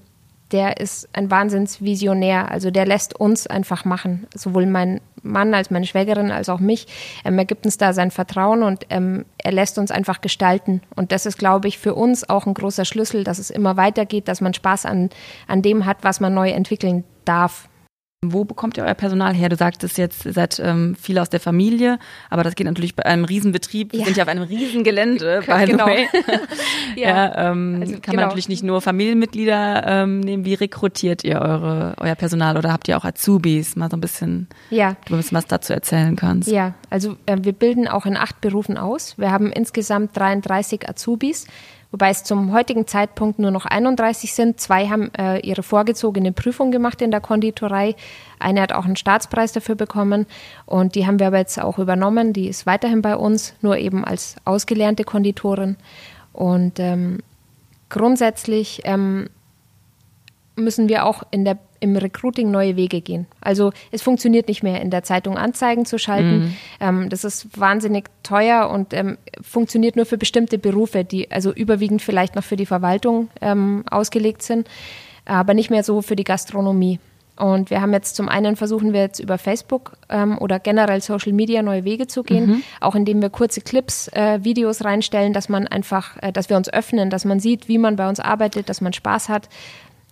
der 0.52 0.78
ist 0.78 1.08
ein 1.14 1.30
Wahnsinnsvisionär. 1.30 2.50
Also 2.50 2.70
der 2.70 2.86
lässt 2.86 3.18
uns 3.18 3.46
einfach 3.46 3.84
machen. 3.84 4.26
Sowohl 4.34 4.66
mein 4.66 5.00
Mann 5.22 5.54
als 5.54 5.70
meine 5.70 5.86
Schwägerin 5.86 6.30
als 6.30 6.48
auch 6.48 6.60
mich. 6.60 6.86
Ähm, 7.24 7.38
er 7.38 7.44
gibt 7.44 7.64
uns 7.64 7.78
da 7.78 7.92
sein 7.92 8.10
Vertrauen 8.10 8.62
und 8.62 8.86
ähm, 8.90 9.24
er 9.38 9.52
lässt 9.52 9.78
uns 9.78 9.90
einfach 9.90 10.20
gestalten. 10.20 10.82
Und 10.94 11.10
das 11.10 11.26
ist, 11.26 11.38
glaube 11.38 11.68
ich, 11.68 11.78
für 11.78 11.94
uns 11.94 12.28
auch 12.28 12.46
ein 12.46 12.54
großer 12.54 12.84
Schlüssel, 12.84 13.24
dass 13.24 13.38
es 13.38 13.50
immer 13.50 13.76
weitergeht, 13.76 14.28
dass 14.28 14.40
man 14.40 14.54
Spaß 14.54 14.86
an, 14.86 15.10
an 15.48 15.62
dem 15.62 15.86
hat, 15.86 15.98
was 16.02 16.20
man 16.20 16.34
neu 16.34 16.50
entwickeln 16.50 17.04
darf. 17.24 17.68
Wo 18.24 18.44
bekommt 18.44 18.76
ihr 18.76 18.84
euer 18.84 18.94
Personal 18.94 19.34
her? 19.34 19.48
Du 19.48 19.56
sagtest 19.56 19.98
jetzt, 19.98 20.26
ihr 20.26 20.32
seid 20.32 20.60
ähm, 20.60 20.94
viele 20.94 21.20
aus 21.20 21.28
der 21.28 21.40
Familie, 21.40 21.98
aber 22.30 22.44
das 22.44 22.54
geht 22.54 22.68
natürlich 22.68 22.94
bei 22.94 23.04
einem 23.04 23.24
Riesenbetrieb. 23.24 23.90
Wir 23.90 23.98
ja. 23.98 24.04
sind 24.04 24.16
ja 24.16 24.22
auf 24.22 24.28
einem 24.28 24.44
Riesengelände, 24.44 25.42
by 25.46 25.66
genau. 25.66 25.86
the 25.86 25.90
way. 25.90 26.08
ja, 26.96 27.08
ja 27.08 27.50
ähm, 27.50 27.78
also, 27.80 27.94
kann 27.94 28.02
genau. 28.02 28.16
man 28.16 28.24
natürlich 28.26 28.48
nicht 28.48 28.62
nur 28.62 28.80
Familienmitglieder 28.80 29.84
ähm, 29.88 30.20
nehmen. 30.20 30.44
Wie 30.44 30.54
rekrutiert 30.54 31.24
ihr 31.24 31.40
eure, 31.40 31.96
euer 31.98 32.14
Personal 32.14 32.56
oder 32.56 32.72
habt 32.72 32.86
ihr 32.86 32.96
auch 32.96 33.04
Azubis? 33.04 33.74
Mal 33.74 33.90
so 33.90 33.96
ein 33.96 34.00
bisschen, 34.00 34.46
ja. 34.70 34.94
du 35.06 35.14
ein 35.14 35.16
bisschen 35.16 35.36
was 35.36 35.48
dazu 35.48 35.72
erzählen 35.72 36.14
kannst. 36.14 36.48
Ja, 36.48 36.74
also 36.90 37.16
äh, 37.26 37.38
wir 37.40 37.52
bilden 37.52 37.88
auch 37.88 38.06
in 38.06 38.16
acht 38.16 38.40
Berufen 38.40 38.78
aus. 38.78 39.18
Wir 39.18 39.32
haben 39.32 39.50
insgesamt 39.50 40.16
33 40.16 40.88
Azubis 40.88 41.48
wobei 41.92 42.10
es 42.10 42.24
zum 42.24 42.52
heutigen 42.52 42.86
Zeitpunkt 42.86 43.38
nur 43.38 43.50
noch 43.50 43.66
31 43.66 44.34
sind. 44.34 44.58
Zwei 44.58 44.88
haben 44.88 45.14
äh, 45.14 45.38
ihre 45.40 45.62
vorgezogene 45.62 46.32
Prüfung 46.32 46.72
gemacht 46.72 47.00
in 47.02 47.10
der 47.12 47.20
Konditorei. 47.20 47.94
Eine 48.40 48.62
hat 48.62 48.72
auch 48.72 48.84
einen 48.84 48.96
Staatspreis 48.96 49.52
dafür 49.52 49.76
bekommen 49.76 50.26
und 50.66 50.96
die 50.96 51.06
haben 51.06 51.20
wir 51.20 51.28
aber 51.28 51.38
jetzt 51.38 51.60
auch 51.60 51.78
übernommen. 51.78 52.32
Die 52.32 52.48
ist 52.48 52.66
weiterhin 52.66 53.02
bei 53.02 53.16
uns, 53.16 53.54
nur 53.60 53.76
eben 53.76 54.04
als 54.04 54.36
ausgelernte 54.44 55.04
Konditorin. 55.04 55.76
Und 56.32 56.80
ähm, 56.80 57.18
grundsätzlich 57.90 58.80
ähm, 58.84 59.28
müssen 60.56 60.88
wir 60.88 61.04
auch 61.04 61.22
in 61.30 61.44
der 61.44 61.58
im 61.82 61.96
Recruiting 61.96 62.50
neue 62.50 62.76
Wege 62.76 63.00
gehen. 63.00 63.26
Also 63.40 63.72
es 63.90 64.02
funktioniert 64.02 64.48
nicht 64.48 64.62
mehr, 64.62 64.80
in 64.80 64.90
der 64.90 65.02
Zeitung 65.02 65.36
Anzeigen 65.36 65.84
zu 65.84 65.98
schalten. 65.98 66.38
Mhm. 66.38 66.56
Ähm, 66.80 67.08
das 67.08 67.24
ist 67.24 67.58
wahnsinnig 67.58 68.08
teuer 68.22 68.70
und 68.70 68.94
ähm, 68.94 69.18
funktioniert 69.40 69.96
nur 69.96 70.06
für 70.06 70.16
bestimmte 70.16 70.58
Berufe, 70.58 71.04
die 71.04 71.30
also 71.30 71.52
überwiegend 71.52 72.00
vielleicht 72.00 72.36
noch 72.36 72.44
für 72.44 72.56
die 72.56 72.66
Verwaltung 72.66 73.28
ähm, 73.40 73.84
ausgelegt 73.90 74.42
sind, 74.42 74.68
aber 75.24 75.54
nicht 75.54 75.70
mehr 75.70 75.82
so 75.82 76.02
für 76.02 76.16
die 76.16 76.24
Gastronomie. 76.24 77.00
Und 77.36 77.70
wir 77.70 77.80
haben 77.80 77.92
jetzt 77.92 78.14
zum 78.14 78.28
einen 78.28 78.56
versuchen 78.56 78.92
wir 78.92 79.00
jetzt 79.00 79.18
über 79.18 79.38
Facebook 79.38 79.94
ähm, 80.08 80.38
oder 80.38 80.60
generell 80.60 81.00
Social 81.00 81.32
Media 81.32 81.62
neue 81.62 81.84
Wege 81.84 82.06
zu 82.06 82.22
gehen, 82.22 82.46
mhm. 82.46 82.62
auch 82.80 82.94
indem 82.94 83.22
wir 83.22 83.30
kurze 83.30 83.62
Clips, 83.62 84.08
äh, 84.08 84.44
Videos 84.44 84.84
reinstellen, 84.84 85.32
dass 85.32 85.48
man 85.48 85.66
einfach, 85.66 86.16
äh, 86.22 86.30
dass 86.30 86.50
wir 86.50 86.56
uns 86.56 86.72
öffnen, 86.72 87.10
dass 87.10 87.24
man 87.24 87.40
sieht, 87.40 87.68
wie 87.68 87.78
man 87.78 87.96
bei 87.96 88.08
uns 88.08 88.20
arbeitet, 88.20 88.68
dass 88.68 88.80
man 88.80 88.92
Spaß 88.92 89.28
hat, 89.30 89.48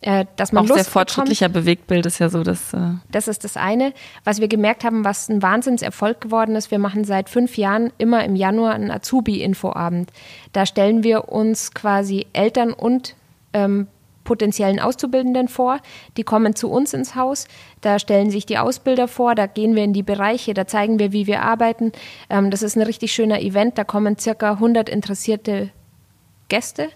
äh, 0.02 0.24
dass 0.36 0.52
man 0.52 0.64
auch 0.64 0.68
Lust 0.68 0.84
sehr 0.84 0.92
fortschrittlicher 0.92 1.48
bekommt. 1.48 1.64
Bewegtbild 1.64 2.06
ist 2.06 2.18
ja 2.18 2.30
so, 2.30 2.42
dass 2.42 2.72
äh 2.72 2.78
das 3.10 3.28
ist 3.28 3.44
das 3.44 3.56
eine, 3.56 3.92
was 4.24 4.40
wir 4.40 4.48
gemerkt 4.48 4.82
haben, 4.82 5.04
was 5.04 5.28
ein 5.28 5.42
Wahnsinnserfolg 5.42 6.20
geworden 6.20 6.56
ist. 6.56 6.70
Wir 6.70 6.78
machen 6.78 7.04
seit 7.04 7.28
fünf 7.28 7.58
Jahren 7.58 7.92
immer 7.98 8.24
im 8.24 8.34
Januar 8.34 8.72
einen 8.74 8.90
Azubi-Infoabend. 8.90 10.10
Da 10.52 10.64
stellen 10.64 11.02
wir 11.02 11.28
uns 11.28 11.74
quasi 11.74 12.26
Eltern 12.32 12.72
und 12.72 13.14
ähm, 13.52 13.88
potenziellen 14.24 14.80
Auszubildenden 14.80 15.48
vor. 15.48 15.80
Die 16.16 16.22
kommen 16.22 16.54
zu 16.54 16.70
uns 16.70 16.94
ins 16.94 17.14
Haus, 17.14 17.46
da 17.80 17.98
stellen 17.98 18.30
sich 18.30 18.46
die 18.46 18.58
Ausbilder 18.58 19.08
vor, 19.08 19.34
da 19.34 19.46
gehen 19.46 19.74
wir 19.74 19.84
in 19.84 19.92
die 19.92 20.02
Bereiche, 20.02 20.54
da 20.54 20.66
zeigen 20.66 20.98
wir, 20.98 21.12
wie 21.12 21.26
wir 21.26 21.42
arbeiten. 21.42 21.92
Ähm, 22.30 22.50
das 22.50 22.62
ist 22.62 22.76
ein 22.76 22.82
richtig 22.82 23.12
schöner 23.12 23.42
Event, 23.42 23.76
da 23.76 23.84
kommen 23.84 24.18
circa 24.18 24.52
100 24.52 24.88
interessierte 24.88 25.70
Gäste. 26.48 26.88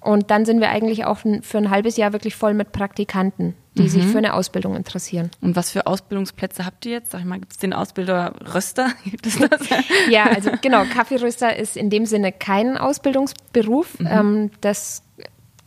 Und 0.00 0.30
dann 0.30 0.44
sind 0.44 0.60
wir 0.60 0.70
eigentlich 0.70 1.04
auch 1.04 1.18
für 1.18 1.58
ein 1.58 1.70
halbes 1.70 1.96
Jahr 1.96 2.12
wirklich 2.12 2.34
voll 2.34 2.54
mit 2.54 2.72
Praktikanten, 2.72 3.54
die 3.74 3.82
mhm. 3.82 3.88
sich 3.88 4.06
für 4.06 4.18
eine 4.18 4.34
Ausbildung 4.34 4.74
interessieren. 4.74 5.30
Und 5.42 5.56
was 5.56 5.70
für 5.70 5.86
Ausbildungsplätze 5.86 6.64
habt 6.64 6.86
ihr 6.86 6.92
jetzt? 6.92 7.10
Sag 7.10 7.20
ich 7.20 7.26
mal, 7.26 7.38
gibt 7.38 7.52
es 7.52 7.58
den 7.58 7.72
Ausbilder 7.72 8.32
Röster? 8.54 8.88
Gibt 9.04 9.26
es 9.26 9.38
das? 9.38 9.60
ja, 10.08 10.24
also 10.24 10.50
genau, 10.62 10.84
Kaffeeröster 10.84 11.54
ist 11.56 11.76
in 11.76 11.90
dem 11.90 12.06
Sinne 12.06 12.32
kein 12.32 12.78
Ausbildungsberuf. 12.78 14.00
Mhm. 14.00 14.06
Ähm, 14.10 14.50
das 14.62 15.02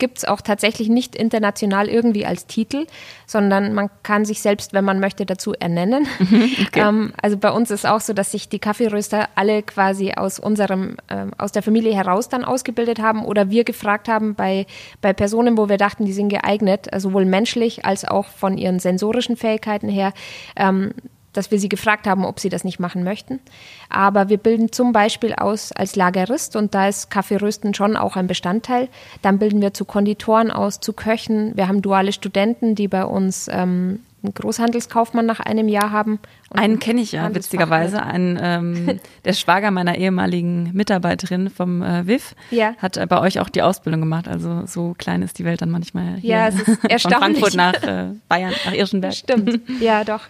gibt 0.04 0.18
es 0.18 0.26
auch 0.26 0.42
tatsächlich 0.42 0.90
nicht 0.90 1.16
international 1.16 1.88
irgendwie 1.88 2.26
als 2.26 2.46
Titel, 2.46 2.86
sondern 3.26 3.72
man 3.72 3.88
kann 4.02 4.26
sich 4.26 4.42
selbst, 4.42 4.74
wenn 4.74 4.84
man 4.84 5.00
möchte, 5.00 5.24
dazu 5.24 5.54
ernennen. 5.54 6.06
Mhm, 6.18 6.50
okay. 6.66 6.80
Ähm, 6.80 7.14
also 7.22 7.38
bei 7.38 7.50
uns 7.50 7.70
ist 7.70 7.86
auch 7.86 8.02
so, 8.02 8.12
dass 8.12 8.32
sich 8.32 8.50
die 8.50 8.58
Kaffeeröster 8.58 9.30
alle 9.34 9.62
quasi 9.62 10.12
aus 10.12 10.38
unserem, 10.38 10.98
äh, 11.08 11.24
aus 11.38 11.52
der 11.52 11.62
Familie 11.62 11.94
heraus 11.94 12.28
dann 12.28 12.44
ausgebildet 12.44 12.98
haben 12.98 13.24
oder 13.24 13.48
wir 13.48 13.64
gefragt 13.64 14.08
haben 14.08 14.34
bei, 14.34 14.66
bei 15.00 15.14
Personen, 15.14 15.56
wo 15.56 15.70
wir 15.70 15.78
dachten, 15.78 16.04
die 16.04 16.12
sind 16.12 16.28
geeignet, 16.28 16.92
also 16.92 17.08
sowohl 17.08 17.24
menschlich 17.24 17.86
als 17.86 18.04
auch 18.04 18.26
von 18.26 18.58
ihren 18.58 18.78
sensorischen 18.78 19.38
Fähigkeiten 19.38 19.88
her, 19.88 20.12
ähm, 20.56 20.92
dass 21.36 21.50
wir 21.50 21.58
sie 21.58 21.68
gefragt 21.68 22.06
haben, 22.06 22.24
ob 22.24 22.40
sie 22.40 22.48
das 22.48 22.64
nicht 22.64 22.80
machen 22.80 23.04
möchten. 23.04 23.40
Aber 23.88 24.28
wir 24.28 24.38
bilden 24.38 24.72
zum 24.72 24.92
Beispiel 24.92 25.34
aus 25.34 25.72
als 25.72 25.96
Lagerist 25.96 26.56
und 26.56 26.74
da 26.74 26.88
ist 26.88 27.10
Kaffeerösten 27.10 27.74
schon 27.74 27.96
auch 27.96 28.16
ein 28.16 28.26
Bestandteil. 28.26 28.88
Dann 29.22 29.38
bilden 29.38 29.60
wir 29.60 29.74
zu 29.74 29.84
Konditoren 29.84 30.50
aus, 30.50 30.80
zu 30.80 30.92
Köchen. 30.92 31.56
Wir 31.56 31.68
haben 31.68 31.82
duale 31.82 32.12
Studenten, 32.12 32.74
die 32.74 32.88
bei 32.88 33.04
uns 33.04 33.48
ähm, 33.50 34.00
einen 34.24 34.34
Großhandelskaufmann 34.34 35.26
nach 35.26 35.40
einem 35.40 35.68
Jahr 35.68 35.90
haben. 35.90 36.18
Einen 36.50 36.78
kenne 36.78 37.02
ich 37.02 37.12
ja, 37.12 37.34
witzigerweise. 37.34 38.02
Ein, 38.02 38.38
ähm, 38.40 39.00
der 39.24 39.32
Schwager 39.34 39.70
meiner 39.70 39.96
ehemaligen 39.96 40.70
Mitarbeiterin 40.72 41.50
vom 41.50 41.82
äh, 41.82 42.06
WIF 42.06 42.34
ja. 42.50 42.74
hat 42.78 42.96
äh, 42.96 43.06
bei 43.06 43.20
euch 43.20 43.40
auch 43.40 43.48
die 43.48 43.62
Ausbildung 43.62 44.00
gemacht. 44.00 44.26
Also 44.26 44.64
so 44.66 44.94
klein 44.96 45.22
ist 45.22 45.38
die 45.38 45.44
Welt 45.44 45.62
dann 45.62 45.70
manchmal 45.70 46.16
hier. 46.16 46.30
Ja, 46.30 46.48
es 46.48 46.60
ist 46.60 46.84
erstaunlich. 46.84 47.40
Von 47.40 47.50
Frankfurt 47.50 47.54
nach 47.54 47.82
äh, 47.82 48.14
Bayern, 48.28 48.52
nach 48.64 48.72
Irschenberg. 48.72 49.14
Stimmt, 49.14 49.60
ja 49.80 50.04
doch 50.04 50.22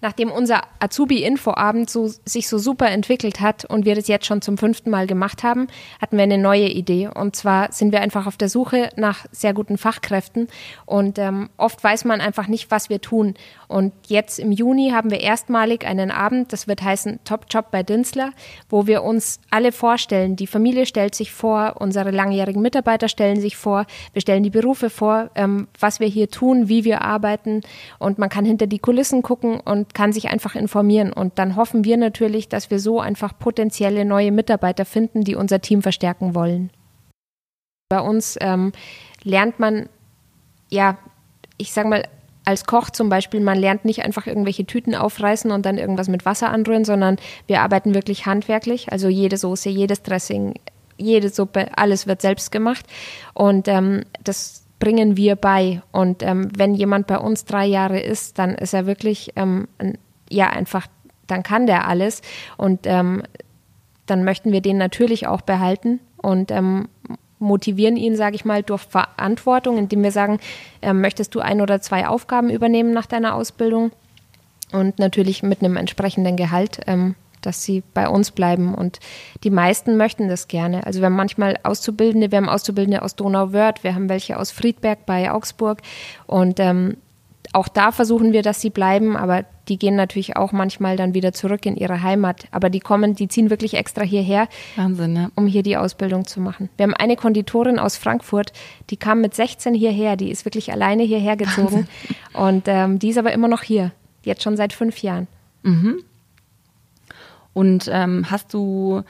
nachdem 0.00 0.30
unser 0.30 0.62
Azubi-Infoabend 0.78 1.90
so, 1.90 2.08
sich 2.24 2.48
so 2.48 2.58
super 2.58 2.88
entwickelt 2.90 3.40
hat 3.40 3.64
und 3.64 3.84
wir 3.84 3.94
das 3.94 4.08
jetzt 4.08 4.26
schon 4.26 4.42
zum 4.42 4.58
fünften 4.58 4.90
Mal 4.90 5.06
gemacht 5.06 5.42
haben, 5.42 5.68
hatten 6.00 6.16
wir 6.16 6.24
eine 6.24 6.38
neue 6.38 6.68
Idee. 6.68 7.08
Und 7.08 7.36
zwar 7.36 7.72
sind 7.72 7.92
wir 7.92 8.00
einfach 8.00 8.26
auf 8.26 8.36
der 8.36 8.48
Suche 8.48 8.90
nach 8.96 9.26
sehr 9.32 9.54
guten 9.54 9.78
Fachkräften. 9.78 10.48
Und 10.86 11.18
ähm, 11.18 11.50
oft 11.56 11.82
weiß 11.82 12.04
man 12.04 12.20
einfach 12.20 12.48
nicht, 12.48 12.70
was 12.70 12.90
wir 12.90 13.00
tun. 13.00 13.34
Und 13.70 13.92
jetzt 14.08 14.40
im 14.40 14.50
Juni 14.50 14.90
haben 14.90 15.12
wir 15.12 15.20
erstmalig 15.20 15.86
einen 15.86 16.10
Abend, 16.10 16.52
das 16.52 16.66
wird 16.66 16.82
heißen 16.82 17.20
Top 17.24 17.46
Job 17.48 17.66
bei 17.70 17.84
Dinsler, 17.84 18.32
wo 18.68 18.88
wir 18.88 19.04
uns 19.04 19.38
alle 19.48 19.70
vorstellen. 19.70 20.34
Die 20.34 20.48
Familie 20.48 20.86
stellt 20.86 21.14
sich 21.14 21.30
vor, 21.30 21.76
unsere 21.78 22.10
langjährigen 22.10 22.62
Mitarbeiter 22.62 23.06
stellen 23.06 23.40
sich 23.40 23.56
vor, 23.56 23.86
wir 24.12 24.22
stellen 24.22 24.42
die 24.42 24.50
Berufe 24.50 24.90
vor, 24.90 25.30
ähm, 25.36 25.68
was 25.78 26.00
wir 26.00 26.08
hier 26.08 26.28
tun, 26.28 26.68
wie 26.68 26.82
wir 26.82 27.02
arbeiten. 27.02 27.60
Und 28.00 28.18
man 28.18 28.28
kann 28.28 28.44
hinter 28.44 28.66
die 28.66 28.80
Kulissen 28.80 29.22
gucken 29.22 29.60
und 29.60 29.94
kann 29.94 30.12
sich 30.12 30.30
einfach 30.30 30.56
informieren. 30.56 31.12
Und 31.12 31.38
dann 31.38 31.54
hoffen 31.54 31.84
wir 31.84 31.96
natürlich, 31.96 32.48
dass 32.48 32.72
wir 32.72 32.80
so 32.80 32.98
einfach 32.98 33.38
potenzielle 33.38 34.04
neue 34.04 34.32
Mitarbeiter 34.32 34.84
finden, 34.84 35.22
die 35.22 35.36
unser 35.36 35.60
Team 35.60 35.82
verstärken 35.82 36.34
wollen. 36.34 36.70
Bei 37.88 38.00
uns 38.00 38.36
ähm, 38.40 38.72
lernt 39.22 39.60
man, 39.60 39.88
ja, 40.70 40.98
ich 41.56 41.72
sage 41.72 41.88
mal, 41.88 42.02
als 42.44 42.64
Koch 42.64 42.90
zum 42.90 43.08
Beispiel, 43.08 43.40
man 43.40 43.58
lernt 43.58 43.84
nicht 43.84 44.02
einfach 44.02 44.26
irgendwelche 44.26 44.64
Tüten 44.64 44.94
aufreißen 44.94 45.50
und 45.50 45.66
dann 45.66 45.78
irgendwas 45.78 46.08
mit 46.08 46.24
Wasser 46.24 46.50
anrühren, 46.50 46.84
sondern 46.84 47.16
wir 47.46 47.60
arbeiten 47.60 47.94
wirklich 47.94 48.26
handwerklich. 48.26 48.90
Also 48.92 49.08
jede 49.08 49.36
Soße, 49.36 49.68
jedes 49.68 50.02
Dressing, 50.02 50.54
jede 50.96 51.28
Suppe, 51.28 51.68
alles 51.76 52.06
wird 52.06 52.22
selbst 52.22 52.50
gemacht. 52.50 52.86
Und 53.34 53.68
ähm, 53.68 54.04
das 54.24 54.64
bringen 54.78 55.16
wir 55.16 55.36
bei. 55.36 55.82
Und 55.92 56.22
ähm, 56.22 56.50
wenn 56.56 56.74
jemand 56.74 57.06
bei 57.06 57.18
uns 57.18 57.44
drei 57.44 57.66
Jahre 57.66 58.00
ist, 58.00 58.38
dann 58.38 58.54
ist 58.54 58.74
er 58.74 58.86
wirklich, 58.86 59.32
ähm, 59.36 59.68
ja, 60.30 60.48
einfach, 60.48 60.86
dann 61.26 61.42
kann 61.42 61.66
der 61.66 61.86
alles. 61.86 62.22
Und 62.56 62.80
ähm, 62.84 63.22
dann 64.06 64.24
möchten 64.24 64.50
wir 64.50 64.60
den 64.60 64.78
natürlich 64.78 65.26
auch 65.26 65.42
behalten 65.42 66.00
und 66.16 66.50
ähm, 66.50 66.88
motivieren 67.40 67.96
ihn, 67.96 68.14
sage 68.14 68.36
ich 68.36 68.44
mal, 68.44 68.62
durch 68.62 68.82
Verantwortung, 68.82 69.78
indem 69.78 70.02
wir 70.02 70.12
sagen, 70.12 70.38
ähm, 70.82 71.00
möchtest 71.00 71.34
du 71.34 71.40
ein 71.40 71.60
oder 71.60 71.80
zwei 71.80 72.06
Aufgaben 72.06 72.50
übernehmen 72.50 72.92
nach 72.92 73.06
deiner 73.06 73.34
Ausbildung? 73.34 73.90
Und 74.72 75.00
natürlich 75.00 75.42
mit 75.42 75.64
einem 75.64 75.76
entsprechenden 75.76 76.36
Gehalt, 76.36 76.80
ähm, 76.86 77.16
dass 77.42 77.64
sie 77.64 77.82
bei 77.94 78.08
uns 78.08 78.30
bleiben. 78.30 78.74
Und 78.74 79.00
die 79.42 79.50
meisten 79.50 79.96
möchten 79.96 80.28
das 80.28 80.46
gerne. 80.46 80.86
Also 80.86 81.00
wir 81.00 81.06
haben 81.06 81.16
manchmal 81.16 81.58
Auszubildende, 81.64 82.30
wir 82.30 82.38
haben 82.38 82.48
Auszubildende 82.48 83.02
aus 83.02 83.16
Donauwörth, 83.16 83.82
wir 83.82 83.94
haben 83.94 84.08
welche 84.08 84.38
aus 84.38 84.52
Friedberg 84.52 85.06
bei 85.06 85.32
Augsburg. 85.32 85.80
Und 86.26 86.60
ähm, 86.60 86.98
auch 87.52 87.68
da 87.68 87.90
versuchen 87.90 88.32
wir, 88.32 88.42
dass 88.42 88.60
sie 88.60 88.70
bleiben, 88.70 89.16
aber 89.16 89.44
die 89.68 89.78
gehen 89.78 89.96
natürlich 89.96 90.36
auch 90.36 90.52
manchmal 90.52 90.96
dann 90.96 91.14
wieder 91.14 91.32
zurück 91.32 91.66
in 91.66 91.76
ihre 91.76 92.02
Heimat. 92.02 92.44
Aber 92.50 92.70
die 92.70 92.80
kommen, 92.80 93.14
die 93.14 93.28
ziehen 93.28 93.50
wirklich 93.50 93.74
extra 93.74 94.02
hierher, 94.02 94.48
Wahnsinn, 94.76 95.16
ja. 95.16 95.30
um 95.34 95.46
hier 95.46 95.62
die 95.62 95.76
Ausbildung 95.76 96.26
zu 96.26 96.40
machen. 96.40 96.68
Wir 96.76 96.84
haben 96.84 96.94
eine 96.94 97.16
Konditorin 97.16 97.78
aus 97.78 97.96
Frankfurt, 97.96 98.52
die 98.90 98.96
kam 98.96 99.20
mit 99.20 99.34
16 99.34 99.74
hierher, 99.74 100.16
die 100.16 100.30
ist 100.30 100.44
wirklich 100.44 100.72
alleine 100.72 101.02
hierher 101.02 101.36
gezogen 101.36 101.88
und 102.34 102.64
ähm, 102.66 102.98
die 102.98 103.08
ist 103.08 103.18
aber 103.18 103.32
immer 103.32 103.48
noch 103.48 103.62
hier, 103.62 103.92
jetzt 104.22 104.42
schon 104.42 104.56
seit 104.56 104.72
fünf 104.72 104.98
Jahren. 104.98 105.26
Mhm. 105.62 106.02
Und 107.52 107.90
ähm, 107.92 108.26
hast 108.30 108.54
du 108.54 109.02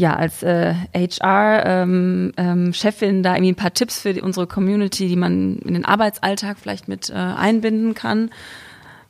ja, 0.00 0.16
als 0.16 0.42
äh, 0.42 0.74
HR-Chefin 0.94 2.32
ähm, 2.38 3.16
ähm, 3.16 3.22
da 3.22 3.34
irgendwie 3.34 3.52
ein 3.52 3.56
paar 3.56 3.74
Tipps 3.74 4.00
für 4.00 4.14
die, 4.14 4.22
unsere 4.22 4.46
Community, 4.46 5.08
die 5.08 5.16
man 5.16 5.58
in 5.58 5.74
den 5.74 5.84
Arbeitsalltag 5.84 6.58
vielleicht 6.58 6.88
mit 6.88 7.10
äh, 7.10 7.12
einbinden 7.12 7.92
kann. 7.92 8.30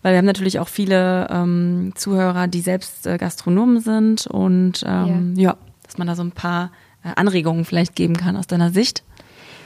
Weil 0.02 0.14
wir 0.14 0.18
haben 0.18 0.26
natürlich 0.26 0.58
auch 0.58 0.66
viele 0.66 1.28
ähm, 1.30 1.92
Zuhörer, 1.94 2.48
die 2.48 2.60
selbst 2.60 3.06
äh, 3.06 3.18
Gastronomen 3.18 3.80
sind 3.80 4.26
und 4.26 4.82
ähm, 4.84 5.34
ja. 5.36 5.50
ja. 5.50 5.56
dass 5.84 5.96
man 5.96 6.08
da 6.08 6.16
so 6.16 6.24
ein 6.24 6.32
paar 6.32 6.72
äh, 7.04 7.10
Anregungen 7.14 7.64
vielleicht 7.64 7.94
geben 7.94 8.16
kann 8.16 8.36
aus 8.36 8.48
deiner 8.48 8.70
Sicht. 8.70 9.04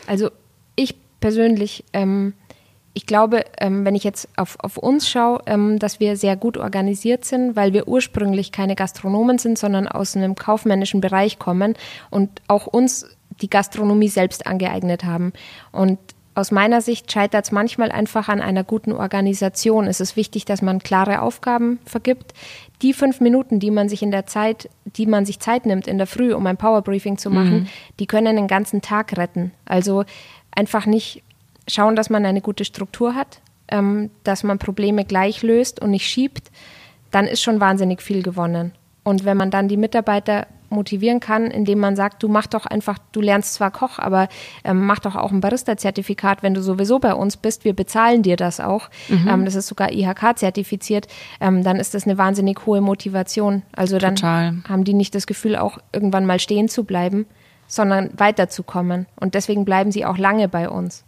Also 0.07 0.31
ich 0.77 0.95
persönlich 1.21 1.85
ähm, 1.95 2.35
ich 2.97 3.07
glaube, 3.07 3.45
ähm, 3.59 3.85
wenn 3.85 3.97
ich 3.97 4.05
jetzt 4.05 4.29
auf, 4.37 4.57
auf 4.61 4.79
uns 4.79 5.09
schaue, 5.09 5.41
ähm, 5.47 5.81
dass 5.81 5.99
wir 5.99 6.17
sehr 6.17 6.37
gut 6.37 6.57
organisiert 6.57 7.25
sind, 7.25 7.57
weil 7.57 7.73
wir 7.73 7.89
ursprünglich 7.89 8.53
keine 8.53 8.77
Gastronomen 8.77 9.39
sind, 9.39 9.59
sondern 9.59 9.89
aus 9.89 10.17
einem 10.17 10.37
kaufmännischen 10.37 11.01
Bereich 11.01 11.41
kommen 11.41 11.75
und 12.11 12.31
auch 12.47 12.69
uns 12.69 13.07
die 13.43 13.51
Gastronomie 13.51 14.09
selbst 14.09 14.47
angeeignet 14.47 15.03
haben. 15.03 15.33
Und 15.73 15.99
aus 16.37 16.53
meiner 16.53 16.81
Sicht 16.81 17.11
scheitert 17.11 17.45
es 17.45 17.53
manchmal 17.53 17.91
einfach 17.91 18.29
an 18.29 18.41
einer 18.41 18.65
guten 18.65 18.93
Organisation. 18.93 19.87
Es 19.87 20.01
ist 20.01 20.17
wichtig, 20.17 20.45
dass 20.45 20.63
man 20.63 20.81
klare 20.81 21.23
Aufgaben 21.23 21.81
vergibt. 21.85 22.33
Die 22.83 22.93
fünf 22.93 23.21
Minuten, 23.21 23.61
die 23.61 23.71
man 23.71 23.89
sich 23.89 24.03
in 24.03 24.11
der 24.11 24.27
Zeit, 24.27 24.69
die 24.85 25.07
man 25.07 25.27
sich 25.27 25.41
Zeit 25.41 25.67
nimmt 25.67 25.87
in 25.87 25.99
der 25.99 26.07
Früh, 26.07 26.33
um 26.33 26.47
ein 26.47 26.57
Powerbriefing 26.57 27.19
zu 27.19 27.31
machen, 27.31 27.61
mhm. 27.61 27.67
die 27.99 28.07
können 28.07 28.37
den 28.37 28.49
ganzen 28.49 28.83
Tag 28.83 29.17
retten. 29.17 29.53
Also 29.65 30.05
einfach 30.55 30.87
nicht 30.87 31.23
schauen, 31.69 31.97
dass 31.97 32.11
man 32.11 32.25
eine 32.25 32.41
gute 32.41 32.65
Struktur 32.65 33.15
hat, 33.15 33.41
ähm, 33.69 34.11
dass 34.25 34.43
man 34.43 34.59
Probleme 34.59 35.05
gleich 35.05 35.43
löst 35.43 35.81
und 35.81 35.91
nicht 35.91 36.07
schiebt, 36.07 36.51
dann 37.11 37.27
ist 37.27 37.43
schon 37.43 37.61
wahnsinnig 37.61 38.03
viel 38.03 38.23
gewonnen. 38.23 38.73
Und 39.05 39.25
wenn 39.25 39.37
man 39.37 39.51
dann 39.51 39.69
die 39.69 39.77
Mitarbeiter 39.77 40.47
motivieren 40.71 41.21
kann, 41.21 41.47
indem 41.47 41.79
man 41.79 41.97
sagt, 41.97 42.23
du 42.23 42.29
mach 42.29 42.47
doch 42.47 42.67
einfach, 42.67 42.99
du 43.13 43.21
lernst 43.21 43.55
zwar 43.55 43.71
Koch, 43.71 43.99
aber 43.99 44.29
ähm, 44.65 44.87
mach 44.87 44.99
doch 44.99 45.15
auch 45.15 45.31
ein 45.31 45.41
Barista-Zertifikat, 45.41 46.43
wenn 46.43 46.55
du 46.55 46.63
sowieso 46.63 46.99
bei 46.99 47.15
uns 47.15 47.37
bist, 47.37 47.65
wir 47.65 47.75
bezahlen 47.75 48.23
dir 48.23 48.37
das 48.37 48.61
auch. 48.61 48.91
Mhm. 49.09 49.29
Ähm, 49.29 49.45
das 49.45 49.55
ist 49.55 49.69
sogar 49.69 49.93
IHK-zertifiziert, 49.93 51.07
ähm, 51.41 51.63
dann 51.63 51.77
ist 51.77 51.95
das 51.95 52.05
eine 52.05 52.19
wahnsinnig 52.19 52.67
hohe 52.67 52.81
Motivation. 52.81 53.63
Also 53.77 53.99
dann 53.99 54.17
Total. 54.17 54.57
haben 54.69 54.85
die 54.85 54.95
nicht 54.95 55.15
das 55.15 55.27
Gefühl, 55.27 55.57
auch 55.57 55.79
irgendwann 55.93 56.27
mal 56.27 56.41
stehen 56.41 56.69
zu 56.69 56.85
bleiben, 56.85 57.27
sondern 57.67 58.11
weiterzukommen. 58.19 59.07
Und 59.19 59.35
deswegen 59.35 59.65
bleiben 59.65 59.93
sie 59.93 60.05
auch 60.05 60.19
lange 60.19 60.49
bei 60.49 60.69
uns. 60.69 61.05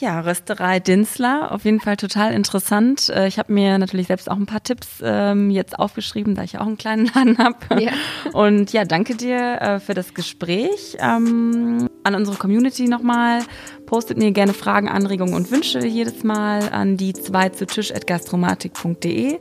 Ja, 0.00 0.20
Rösterei 0.20 0.80
Dinsler, 0.80 1.52
auf 1.52 1.66
jeden 1.66 1.78
Fall 1.78 1.98
total 1.98 2.32
interessant. 2.32 3.10
Äh, 3.10 3.28
ich 3.28 3.38
habe 3.38 3.52
mir 3.52 3.76
natürlich 3.76 4.06
selbst 4.06 4.30
auch 4.30 4.36
ein 4.36 4.46
paar 4.46 4.62
Tipps 4.62 5.02
ähm, 5.02 5.50
jetzt 5.50 5.78
aufgeschrieben, 5.78 6.34
da 6.34 6.42
ich 6.42 6.58
auch 6.58 6.66
einen 6.66 6.78
kleinen 6.78 7.10
Laden 7.14 7.36
habe. 7.36 7.82
Ja. 7.82 7.92
Und 8.32 8.72
ja, 8.72 8.86
danke 8.86 9.14
dir 9.14 9.60
äh, 9.60 9.78
für 9.78 9.92
das 9.92 10.14
Gespräch. 10.14 10.96
Ähm, 11.00 11.90
an 12.02 12.14
unsere 12.14 12.38
Community 12.38 12.88
nochmal. 12.88 13.42
Postet 13.84 14.16
mir 14.16 14.32
gerne 14.32 14.54
Fragen, 14.54 14.88
Anregungen 14.88 15.34
und 15.34 15.50
Wünsche 15.50 15.84
jedes 15.84 16.24
Mal 16.24 16.70
an 16.70 16.96
die 16.96 17.12
zwei 17.12 17.50
zu 17.50 17.66
Tisch 17.66 17.92
at 17.92 18.06
gastromatik.de. 18.06 19.38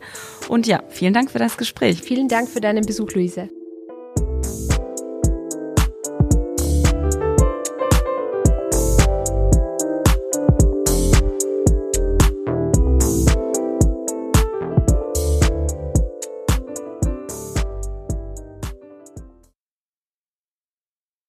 Und 0.50 0.68
ja, 0.68 0.82
vielen 0.90 1.14
Dank 1.14 1.32
für 1.32 1.40
das 1.40 1.56
Gespräch. 1.56 2.02
Vielen 2.02 2.28
Dank 2.28 2.50
für 2.50 2.60
deinen 2.60 2.86
Besuch, 2.86 3.14
Luise. 3.14 3.50